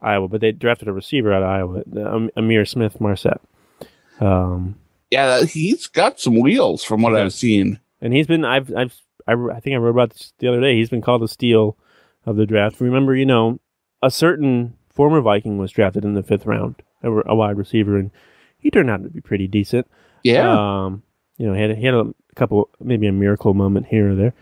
Iowa, 0.00 0.28
but 0.28 0.40
they 0.40 0.52
drafted 0.52 0.88
a 0.88 0.92
receiver 0.92 1.32
out 1.32 1.42
of 1.42 1.48
Iowa, 1.48 1.82
um, 2.14 2.30
Ihmir 2.36 2.66
Smith 2.68 3.00
Marsette. 3.00 3.40
Um, 4.20 4.76
Yeah, 5.10 5.42
he's 5.44 5.86
got 5.86 6.20
some 6.20 6.38
wheels 6.40 6.84
from 6.84 7.02
what 7.02 7.12
He 7.14 7.18
I've 7.18 7.32
seen. 7.32 7.80
and 8.00 8.12
he's 8.12 8.26
been 8.26 8.44
I've 8.44 8.74
I've 8.74 8.96
I, 9.26 9.32
I 9.32 9.60
think 9.60 9.74
I 9.74 9.78
wrote 9.78 9.90
about 9.90 10.10
this 10.10 10.32
the 10.38 10.48
other 10.48 10.60
day. 10.60 10.74
He's 10.76 10.90
been 10.90 11.02
called 11.02 11.22
the 11.22 11.28
steal 11.28 11.76
of 12.26 12.36
the 12.36 12.46
draft. 12.46 12.80
Remember, 12.80 13.14
you 13.14 13.26
know, 13.26 13.60
a 14.02 14.10
certain 14.10 14.74
former 14.92 15.20
Viking 15.20 15.58
was 15.58 15.70
drafted 15.72 16.04
in 16.04 16.14
the 16.14 16.22
fifth 16.22 16.46
round, 16.46 16.76
a, 17.02 17.10
a 17.26 17.34
wide 17.34 17.56
receiver, 17.58 17.96
and 17.96 18.10
he 18.58 18.70
turned 18.70 18.90
out 18.90 19.02
to 19.02 19.10
be 19.10 19.20
pretty 19.20 19.46
decent. 19.46 19.86
Yeah, 20.24 20.50
Um, 20.84 21.02
you 21.36 21.46
know, 21.46 21.54
he 21.54 21.60
had, 21.60 21.76
he 21.78 21.84
had 21.86 21.94
a 21.94 22.12
couple, 22.34 22.68
maybe 22.80 23.06
a 23.06 23.12
miracle 23.12 23.54
moment 23.54 23.86
here 23.86 24.10
or 24.12 24.14
there. 24.16 24.34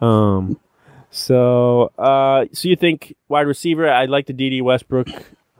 Um, 0.00 0.60
so, 1.14 1.92
uh, 1.98 2.46
so 2.52 2.68
you 2.68 2.76
think 2.76 3.14
wide 3.28 3.46
receiver? 3.46 3.88
I'd 3.88 4.10
like 4.10 4.26
the 4.26 4.32
Dede 4.32 4.62
Westbrook 4.62 5.08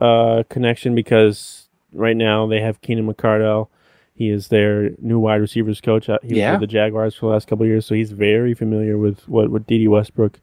uh, 0.01 0.43
connection 0.49 0.93
because 0.95 1.67
right 1.93 2.17
now 2.17 2.45
they 2.47 2.59
have 2.61 2.81
Keenan 2.81 3.07
McCardell. 3.11 3.69
He 4.13 4.29
is 4.29 4.49
their 4.49 4.91
new 4.99 5.19
wide 5.19 5.41
receivers 5.41 5.79
coach. 5.81 6.09
Uh, 6.09 6.19
He 6.21 6.29
was 6.29 6.37
Yeah. 6.37 6.51
with 6.51 6.61
the 6.61 6.67
Jaguars 6.67 7.15
for 7.15 7.27
the 7.27 7.31
last 7.33 7.47
couple 7.47 7.63
of 7.63 7.69
years, 7.69 7.85
so 7.85 7.95
he's 7.95 8.11
very 8.11 8.53
familiar 8.53 8.97
with 8.97 9.27
what 9.27 9.49
what 9.49 9.65
Dede 9.67 9.87
Westbrook 9.89 10.39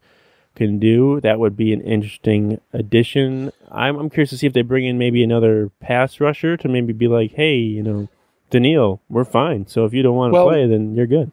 can 0.55 0.77
do. 0.77 1.19
That 1.21 1.39
would 1.39 1.57
be 1.57 1.73
an 1.73 1.81
interesting 1.81 2.59
addition. 2.71 3.51
I'm 3.71 3.97
I'm 3.97 4.09
curious 4.09 4.29
to 4.31 4.37
see 4.37 4.45
if 4.47 4.53
they 4.53 4.61
bring 4.61 4.85
in 4.85 4.97
maybe 4.99 5.23
another 5.23 5.69
pass 5.79 6.19
rusher 6.19 6.55
to 6.57 6.67
maybe 6.69 6.93
be 6.93 7.07
like, 7.07 7.33
hey, 7.33 7.55
you 7.55 7.81
know, 7.81 8.09
Danielle, 8.51 9.01
we're 9.09 9.25
fine. 9.25 9.65
So 9.67 9.85
if 9.85 9.93
you 9.93 10.03
don't 10.03 10.15
want 10.15 10.31
to 10.31 10.35
Well- 10.35 10.47
play, 10.49 10.67
then 10.67 10.95
you're 10.95 11.07
good. 11.07 11.31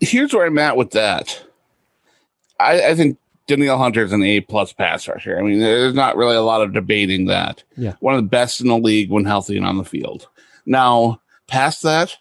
here's 0.00 0.34
where 0.34 0.46
I'm 0.46 0.58
at 0.58 0.76
with 0.76 0.90
that. 0.90 1.44
I, 2.60 2.88
I 2.90 2.94
think 2.94 3.18
Danielle 3.46 3.78
Hunter 3.78 4.02
is 4.04 4.12
an 4.12 4.22
A 4.22 4.40
plus 4.40 4.72
pass 4.72 5.06
rusher. 5.08 5.38
I 5.38 5.42
mean, 5.42 5.60
there's 5.60 5.94
not 5.94 6.16
really 6.16 6.36
a 6.36 6.42
lot 6.42 6.62
of 6.62 6.72
debating 6.72 7.26
that. 7.26 7.62
Yeah. 7.76 7.94
One 8.00 8.14
of 8.14 8.22
the 8.22 8.28
best 8.28 8.60
in 8.60 8.68
the 8.68 8.78
league 8.78 9.10
when 9.10 9.24
healthy 9.24 9.56
and 9.56 9.66
on 9.66 9.78
the 9.78 9.84
field. 9.84 10.28
Now, 10.64 11.20
past 11.46 11.82
that, 11.82 12.16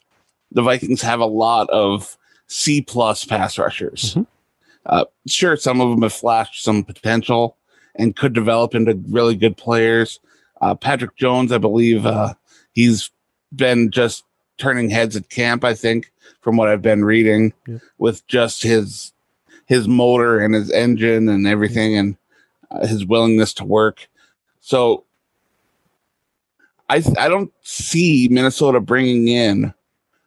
the 0.52 0.62
Vikings 0.62 1.02
have 1.02 1.20
a 1.20 1.26
lot 1.26 1.70
of 1.70 2.18
C 2.48 2.82
plus 2.82 3.26
pass 3.26 3.58
rushers. 3.58 4.14
Mhm. 4.16 4.28
Uh, 4.86 5.06
sure, 5.28 5.58
some 5.58 5.82
of 5.82 5.90
them 5.90 6.04
have 6.04 6.14
flashed 6.14 6.64
some 6.64 6.84
potential 6.84 7.58
and 7.96 8.16
could 8.16 8.34
develop 8.34 8.76
into 8.76 8.94
really 9.10 9.36
good 9.36 9.58
players. 9.58 10.20
Uh, 10.62 10.76
Patrick 10.76 11.16
Jones, 11.16 11.52
I 11.52 11.58
believe, 11.58 12.06
uh, 12.06 12.36
he's 12.74 13.10
been 13.56 13.90
just 13.90 14.24
turning 14.60 14.90
heads 14.92 15.16
at 15.16 15.30
camp. 15.30 15.64
I 15.64 15.74
think 15.74 16.12
from 16.42 16.56
what 16.56 16.70
I've 16.70 16.82
been 16.84 17.04
reading, 17.04 17.54
Yep. 17.68 17.82
with 17.98 18.28
just 18.28 18.62
his 18.62 19.12
his 19.66 19.88
motor 19.88 20.40
and 20.40 20.54
his 20.54 20.72
engine 20.72 21.30
and 21.30 21.48
everything, 21.48 21.98
and 21.98 22.18
uh, 22.72 22.86
his 22.86 23.06
willingness 23.06 23.54
to 23.56 23.66
work. 23.66 24.08
So, 24.62 25.04
I 26.90 27.04
I 27.18 27.28
don't 27.28 27.52
see 27.62 28.28
Minnesota 28.30 28.80
bringing 28.80 29.28
in 29.28 29.74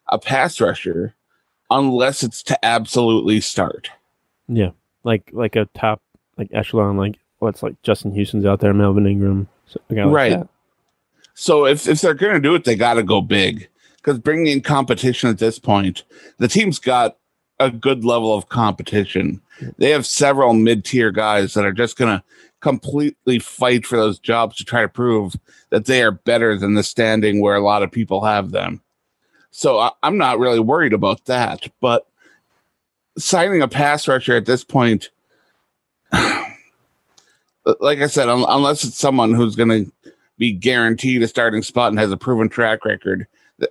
a 0.09 0.19
pass 0.19 0.61
rusher 0.61 1.15
unless 1.71 2.23
it's 2.23 2.43
to 2.45 2.65
absolutely 2.65 3.41
start. 3.41 3.91
Yeah, 4.49 4.71
like 5.05 5.31
like 5.33 5.57
a 5.57 5.67
top 5.75 6.03
like 6.37 6.49
echelon, 6.53 6.97
like 6.97 7.19
what's 7.39 7.63
like 7.63 7.81
Justin 7.83 8.13
Houston's 8.13 8.47
out 8.47 8.61
there, 8.61 8.75
Melvin 8.75 9.07
Ingram, 9.07 9.49
so, 9.67 9.81
like 9.91 10.07
Right. 10.07 10.31
that. 10.31 10.49
So 11.35 11.67
if 11.67 11.87
if 11.87 12.01
they're 12.01 12.15
going 12.15 12.35
to 12.35 12.41
do 12.41 12.55
it, 12.55 12.65
they 12.65 12.75
got 12.75 12.95
to 12.95 13.03
go 13.03 13.21
big 13.21 13.69
because 13.97 14.19
bringing 14.19 14.47
in 14.47 14.61
competition 14.61 15.31
at 15.31 15.39
this 15.39 15.59
point, 15.59 16.03
the 16.39 16.49
team's 16.49 16.79
got 16.79 17.17
a 17.61 17.71
good 17.71 18.05
level 18.05 18.35
of 18.35 18.49
competition. 18.49 19.41
They 19.79 19.91
have 19.91 20.07
several 20.07 20.53
mid 20.55 20.85
tier 20.85 21.11
guys 21.11 21.55
that 21.55 21.65
are 21.65 21.73
just 21.73 21.97
going 21.97 22.19
to 22.19 22.25
completely 22.61 23.39
fight 23.39 23.87
for 23.87 23.97
those 23.97 24.19
jobs 24.19 24.57
to 24.57 24.65
try 24.65 24.83
to 24.83 24.89
prove 24.89 25.37
that 25.71 25.87
they 25.87 26.03
are 26.03 26.11
better 26.11 26.57
than 26.57 26.75
the 26.75 26.83
standing 26.83 27.41
where 27.41 27.55
a 27.55 27.65
lot 27.65 27.83
of 27.83 27.91
people 27.91 28.25
have 28.25 28.51
them. 28.51 28.81
So 29.51 29.79
I, 29.79 29.91
I'm 30.03 30.19
not 30.19 30.39
really 30.39 30.61
worried 30.61 30.93
about 30.93 31.25
that. 31.27 31.69
But 31.81 32.07
signing 33.17 33.63
a 33.63 33.69
pass 33.69 34.07
rusher 34.09 34.37
at 34.37 34.47
this 34.47 34.65
point, 34.65 35.11
like 36.13 38.01
I 38.01 38.07
said, 38.07 38.29
un- 38.29 38.45
unless 38.49 38.85
it's 38.85 38.99
someone 38.99 39.35
who's 39.35 39.57
going 39.57 39.69
to 39.69 40.13
be 40.37 40.53
guaranteed 40.53 41.23
a 41.23 41.29
starting 41.29 41.63
spot 41.63 41.91
and 41.91 41.99
has 41.99 42.13
a 42.13 42.17
proven 42.17 42.49
track 42.49 42.85
record, 42.85 43.27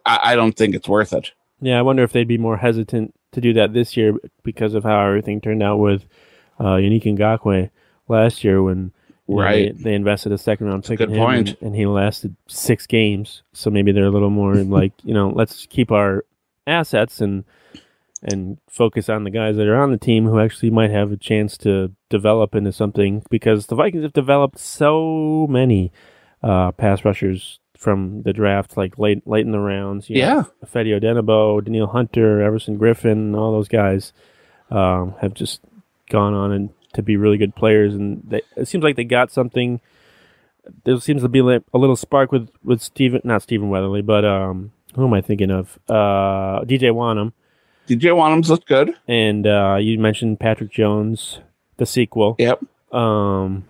I, 0.06 0.19
I 0.23 0.36
don't 0.36 0.54
think 0.56 0.76
it's 0.76 0.89
worth 0.89 1.13
it. 1.13 1.32
Yeah, 1.62 1.80
I 1.80 1.82
wonder 1.82 2.04
if 2.04 2.12
they'd 2.12 2.28
be 2.28 2.38
more 2.38 2.58
hesitant 2.58 3.15
to 3.38 3.41
do 3.41 3.54
that 3.54 3.71
this 3.73 3.95
year 3.95 4.13
because 4.43 4.73
of 4.73 4.84
how 4.84 5.00
everything 5.06 5.39
turned 5.39 5.62
out 5.63 5.78
with 5.78 6.06
uh, 6.60 6.76
Yannick 6.76 7.04
Ngakoue 7.04 7.69
last 8.08 8.43
year 8.43 8.62
when 8.63 8.91
you 9.28 9.36
know, 9.36 9.41
Right. 9.41 9.76
they, 9.78 9.84
they 9.84 9.93
invested 9.93 10.32
a 10.32 10.38
second 10.38 10.67
round 10.67 10.86
pick 10.86 11.00
in 11.02 11.10
him 11.12 11.17
point. 11.17 11.50
And, 11.50 11.58
and 11.62 11.76
he 11.76 11.86
lasted 11.86 12.36
six 12.47 12.88
games. 12.88 13.43
So 13.54 13.69
maybe 13.69 13.91
they're 13.91 14.06
a 14.06 14.12
little 14.12 14.30
more 14.30 14.56
like 14.80 14.93
you 15.04 15.13
know 15.13 15.30
let's 15.30 15.65
keep 15.67 15.91
our 15.91 16.26
assets 16.65 17.21
and 17.21 17.43
and 18.23 18.58
focus 18.67 19.10
on 19.10 19.23
the 19.23 19.30
guys 19.30 19.58
that 19.58 19.67
are 19.67 19.80
on 19.82 19.91
the 19.91 19.97
team 19.97 20.26
who 20.26 20.39
actually 20.39 20.71
might 20.71 20.89
have 20.89 21.12
a 21.12 21.17
chance 21.17 21.56
to 21.60 21.91
develop 22.10 22.56
into 22.56 22.71
something 22.71 23.21
because 23.30 23.67
the 23.67 23.76
Vikings 23.76 24.04
have 24.04 24.13
developed 24.13 24.58
so 24.58 25.45
many 25.50 25.91
uh, 26.41 26.71
pass 26.71 27.06
rushers 27.06 27.60
from 27.78 28.24
the 28.24 28.34
draft, 28.34 28.76
like 28.78 28.98
late 28.98 29.26
late 29.28 29.46
in 29.46 29.52
the 29.52 29.60
rounds. 29.60 30.10
You 30.10 30.22
know, 30.22 30.28
Yeah. 30.62 30.68
Fedi 30.68 31.00
Odenigbo, 31.00 31.63
Danielle 31.63 31.88
Hunter, 31.88 32.42
Everson 32.42 32.78
Griffen, 32.78 33.38
all 33.38 33.52
those 33.52 33.68
guys 33.68 34.13
um, 34.72 35.13
have 35.22 35.34
just 35.34 35.62
gone 36.10 36.34
on 36.34 36.52
and 36.52 36.70
to 36.94 37.02
be 37.04 37.18
really 37.18 37.38
good 37.38 37.56
players, 37.56 37.94
and 37.94 38.24
they, 38.28 38.42
it 38.56 38.68
seems 38.68 38.84
like 38.84 38.96
they 38.96 39.04
got 39.04 39.32
something. 39.32 39.80
There 40.84 41.00
seems 41.00 41.22
to 41.22 41.30
be 41.30 41.42
like 41.42 41.63
a 41.74 41.78
little 41.78 41.96
spark 41.96 42.32
with 42.32 42.50
with 42.63 42.82
Steven, 42.82 43.22
not 43.24 43.42
Stephen 43.44 43.70
Weatherly, 43.70 44.02
but 44.02 44.26
um, 44.26 44.72
who 44.96 45.06
am 45.06 45.13
I 45.13 45.22
thinking 45.22 45.52
of? 45.52 45.80
Uh, 45.88 46.62
DJ 46.66 46.92
Wonnum, 46.92 47.32
DJ 47.88 48.12
Wonnum's 48.13 48.50
looked 48.50 48.68
good. 48.68 48.94
and 49.08 49.46
uh, 49.48 49.78
you 49.80 49.98
mentioned 50.00 50.40
Patrick 50.40 50.72
Jones, 50.72 51.40
the 51.78 51.86
sequel. 51.86 52.36
Yep. 52.40 52.63
Um, 52.94 53.66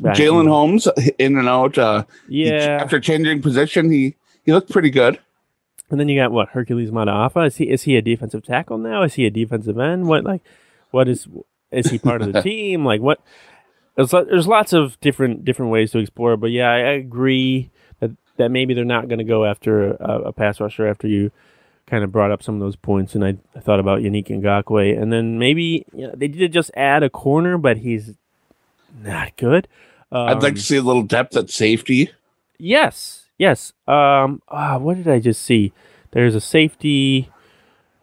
Jalen 0.00 0.48
Holmes 0.48 0.88
in 1.18 1.36
and 1.36 1.48
out. 1.48 1.76
Uh, 1.78 2.04
he- 2.28 2.46
yeah, 2.48 2.78
after 2.80 2.98
changing 3.00 3.42
position, 3.42 3.90
he 3.90 4.14
he 4.44 4.52
looked 4.52 4.70
pretty 4.70 4.90
good. 4.90 5.18
And 5.90 5.98
then 5.98 6.08
you 6.08 6.18
got 6.20 6.30
what 6.30 6.50
Hercules 6.50 6.90
Mata'afa. 6.90 7.48
Is 7.48 7.56
he 7.56 7.68
is 7.68 7.82
he 7.82 7.96
a 7.96 8.02
defensive 8.02 8.44
tackle 8.44 8.78
now? 8.78 9.02
Is 9.02 9.14
he 9.14 9.26
a 9.26 9.30
defensive 9.30 9.78
end? 9.78 10.06
What 10.06 10.24
like 10.24 10.42
what 10.92 11.08
is 11.08 11.26
is 11.72 11.90
he 11.90 11.98
part 11.98 12.22
of 12.22 12.32
the 12.32 12.42
team? 12.50 12.84
Like 12.84 13.00
what? 13.00 13.20
There's 13.96 14.10
there's 14.12 14.46
lots 14.46 14.72
of 14.72 14.98
different 15.00 15.44
different 15.44 15.72
ways 15.72 15.90
to 15.92 15.98
explore. 15.98 16.36
But 16.36 16.52
yeah, 16.52 16.70
I, 16.70 16.76
I 16.78 16.90
agree 16.92 17.70
that 17.98 18.12
that 18.36 18.50
maybe 18.50 18.72
they're 18.72 18.84
not 18.84 19.08
going 19.08 19.18
to 19.18 19.24
go 19.24 19.44
after 19.44 19.92
a, 19.94 20.20
a 20.26 20.32
pass 20.32 20.60
rusher 20.60 20.86
after 20.86 21.08
you 21.08 21.32
kind 21.86 22.04
of 22.04 22.12
brought 22.12 22.30
up 22.30 22.40
some 22.40 22.54
of 22.54 22.60
those 22.60 22.76
points. 22.76 23.16
And 23.16 23.24
I, 23.24 23.36
I 23.56 23.60
thought 23.60 23.80
about 23.80 23.98
Yannick 24.00 24.28
Ngakoue, 24.28 24.96
and 25.00 25.12
then 25.12 25.40
maybe 25.40 25.84
you 25.92 26.06
know, 26.06 26.14
they 26.16 26.28
did 26.28 26.52
just 26.52 26.70
add 26.76 27.02
a 27.02 27.10
corner, 27.10 27.58
but 27.58 27.78
he's 27.78 28.14
not 29.02 29.36
good. 29.36 29.66
Um, 30.12 30.28
I'd 30.28 30.42
like 30.42 30.54
to 30.56 30.60
see 30.60 30.76
a 30.76 30.82
little 30.82 31.02
depth 31.02 31.36
at 31.36 31.50
safety. 31.50 32.10
Yes, 32.58 33.26
yes. 33.38 33.72
Um, 33.86 34.42
ah, 34.48 34.78
what 34.78 34.96
did 34.96 35.08
I 35.08 35.20
just 35.20 35.42
see? 35.42 35.72
There's 36.12 36.34
a 36.34 36.40
safety. 36.40 37.30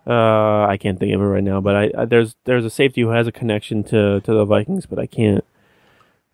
Uh, 0.06 0.66
I 0.66 0.78
can't 0.80 0.98
think 1.00 1.14
of 1.14 1.20
it 1.22 1.26
right 1.26 1.44
now, 1.44 1.60
but 1.60 1.76
I, 1.76 1.92
I 1.98 2.06
there's 2.06 2.36
there's 2.46 2.64
a 2.64 2.70
safety 2.70 3.02
who 3.02 3.10
has 3.10 3.28
a 3.28 3.32
connection 3.32 3.84
to 3.86 4.22
to 4.22 4.34
the 4.34 4.46
Vikings, 4.46 4.86
but 4.86 5.00
I 5.00 5.06
can't 5.06 5.44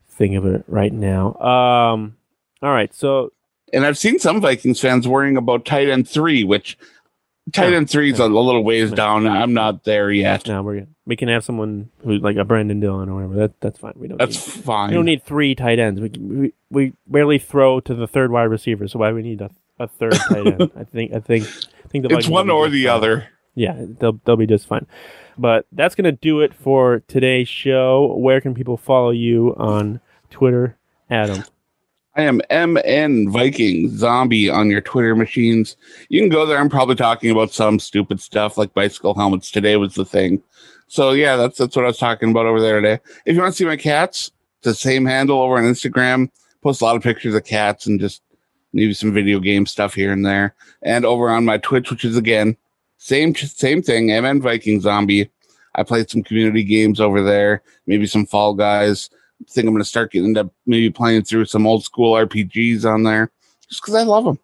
think 0.08 0.36
of 0.36 0.46
it 0.46 0.64
right 0.68 0.94
now. 0.94 1.34
Um, 1.36 2.18
all 2.62 2.72
right, 2.72 2.94
so 2.94 3.34
And 3.74 3.86
I've 3.86 3.98
seen 3.98 4.20
some 4.20 4.40
Vikings 4.40 4.80
fans 4.80 5.08
worrying 5.08 5.38
about 5.38 5.66
tight 5.66 5.90
end 5.90 6.08
three, 6.08 6.44
which 6.44 6.78
tight 7.52 7.74
end 7.74 7.90
three 7.90 8.12
is 8.12 8.20
a 8.20 8.28
little 8.28 8.64
ways 8.64 8.92
down. 8.92 9.28
I'm 9.28 9.54
not 9.54 9.84
there 9.84 10.12
yet. 10.12 10.48
now 10.48 10.64
we're 10.64 10.88
we 11.06 11.16
can 11.16 11.28
have 11.28 11.44
someone 11.44 11.90
who 12.04 12.18
like 12.20 12.38
a 12.38 12.46
Brandon 12.46 12.80
Dillon 12.80 13.10
or 13.10 13.16
whatever. 13.16 13.36
That 13.36 13.60
that's 13.60 13.80
fine. 13.80 13.94
We 13.96 14.08
don't 14.08 14.18
That's 14.18 14.56
need, 14.56 14.64
fine. 14.66 14.90
we 14.90 14.96
don't 14.96 15.06
need 15.06 15.24
three 15.24 15.54
tight 15.56 15.80
ends. 15.80 16.00
We, 16.00 16.10
we 16.20 16.54
we 16.70 16.94
barely 17.08 17.40
throw 17.40 17.80
to 17.82 17.94
the 17.94 18.08
third 18.08 18.32
wide 18.32 18.44
receiver, 18.44 18.88
so 18.88 19.00
why 19.00 19.10
do 19.10 19.16
we 19.16 19.22
need 19.24 19.42
a, 19.42 19.50
a 19.80 19.88
third 19.88 20.14
tight 20.30 20.48
end? 20.48 20.72
I 20.78 20.84
think 20.86 21.14
I 21.14 21.20
think 21.20 21.44
I 21.84 21.88
think 21.90 22.08
the 22.08 22.16
it's 22.18 22.28
one 22.28 22.50
or 22.50 22.70
the 22.70 22.86
fine. 22.86 22.96
other. 22.96 23.28
yeah, 23.56 23.76
they'll 24.00 24.20
they'll 24.26 24.38
be 24.38 24.48
just 24.48 24.66
fine. 24.68 24.88
But 25.38 25.66
that's 25.72 25.96
gonna 25.96 26.12
do 26.14 26.40
it 26.42 26.54
for 26.54 27.02
today's 27.08 27.50
show. 27.50 28.16
Where 28.18 28.40
can 28.40 28.54
people 28.54 28.78
follow 28.78 29.10
you 29.10 29.54
on 29.58 30.00
Twitter, 30.30 30.78
Adam? 31.10 31.44
I 32.16 32.24
am 32.24 32.42
MN 32.52 33.32
Viking 33.32 33.90
Zombie 33.90 34.48
on 34.48 34.70
your 34.70 34.82
Twitter 34.82 35.16
machines. 35.16 35.76
You 36.10 36.22
can 36.22 36.30
go 36.30 36.46
there. 36.46 36.60
I'm 36.60 36.70
probably 36.70 36.96
talking 36.96 37.32
about 37.32 37.52
some 37.52 37.80
stupid 37.80 38.22
stuff 38.22 38.56
like 38.56 38.74
bicycle 38.76 39.16
helmets. 39.16 39.50
Today 39.50 39.78
was 39.78 39.96
the 39.96 40.06
thing. 40.06 40.42
So 40.88 41.12
yeah, 41.12 41.36
that's 41.38 41.58
that's 41.58 41.76
what 41.76 41.86
I 41.86 41.88
was 41.88 41.98
talking 41.98 42.30
about 42.30 42.46
over 42.46 42.62
there 42.62 42.80
today. 42.80 43.02
If 43.26 43.36
you 43.36 43.42
want 43.42 43.54
to 43.54 43.58
see 43.58 43.66
my 43.66 43.78
cats, 43.78 44.32
the 44.62 44.76
same 44.76 45.06
handle 45.06 45.42
over 45.42 45.58
on 45.58 45.64
Instagram. 45.64 46.30
Post 46.62 46.82
a 46.82 46.86
lot 46.86 46.96
of 46.96 47.02
pictures 47.02 47.34
of 47.34 47.46
cats 47.46 47.88
and 47.88 48.00
just 48.00 48.22
maybe 48.74 48.94
some 48.94 49.12
video 49.12 49.40
game 49.40 49.66
stuff 49.66 49.96
here 49.96 50.12
and 50.12 50.24
there. 50.24 50.54
And 50.84 51.06
over 51.06 51.30
on 51.30 51.46
my 51.46 51.58
Twitch, 51.58 51.90
which 51.90 52.06
is 52.06 52.16
again 52.16 52.56
same 53.00 53.34
same 53.34 53.82
thing. 53.82 54.08
MN 54.08 54.40
Viking 54.40 54.82
Zombie. 54.82 55.32
I 55.76 55.82
played 55.82 56.12
some 56.12 56.22
community 56.22 56.64
games 56.64 57.00
over 57.00 57.24
there. 57.24 57.64
Maybe 57.88 58.06
some 58.06 58.28
Fall 58.28 58.54
Guys 58.54 59.10
think 59.50 59.68
I'm 59.68 59.74
going 59.74 59.84
to 59.84 59.90
start 59.90 60.12
getting 60.12 60.30
into 60.30 60.50
maybe 60.66 60.90
playing 60.90 61.24
through 61.24 61.46
some 61.46 61.68
old 61.68 61.84
school 61.84 62.14
RPGs 62.14 62.86
on 62.86 63.04
there 63.04 63.32
just 63.68 63.82
because 63.82 63.96
I 63.96 64.04
love 64.04 64.26
them. 64.26 64.40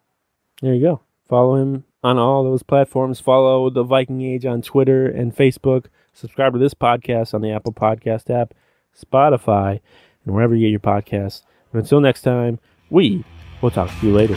There 0.62 0.74
you 0.74 0.80
go. 0.80 1.00
Follow 1.28 1.56
him 1.56 1.84
on 2.02 2.18
all 2.18 2.44
those 2.44 2.62
platforms. 2.62 3.20
Follow 3.20 3.70
the 3.70 3.84
Viking 3.84 4.22
Age 4.22 4.46
on 4.46 4.62
Twitter 4.62 5.06
and 5.06 5.34
Facebook. 5.34 5.86
Subscribe 6.12 6.52
to 6.52 6.58
this 6.58 6.74
podcast 6.74 7.34
on 7.34 7.40
the 7.40 7.50
Apple 7.50 7.72
Podcast 7.72 8.30
app, 8.30 8.54
Spotify, 8.98 9.80
and 10.24 10.34
wherever 10.34 10.54
you 10.54 10.66
get 10.66 10.70
your 10.70 10.80
podcasts. 10.80 11.42
And 11.72 11.82
until 11.82 12.00
next 12.00 12.22
time, 12.22 12.58
we 12.90 13.24
will 13.62 13.70
talk 13.70 13.90
to 14.00 14.06
you 14.06 14.12
later. 14.12 14.36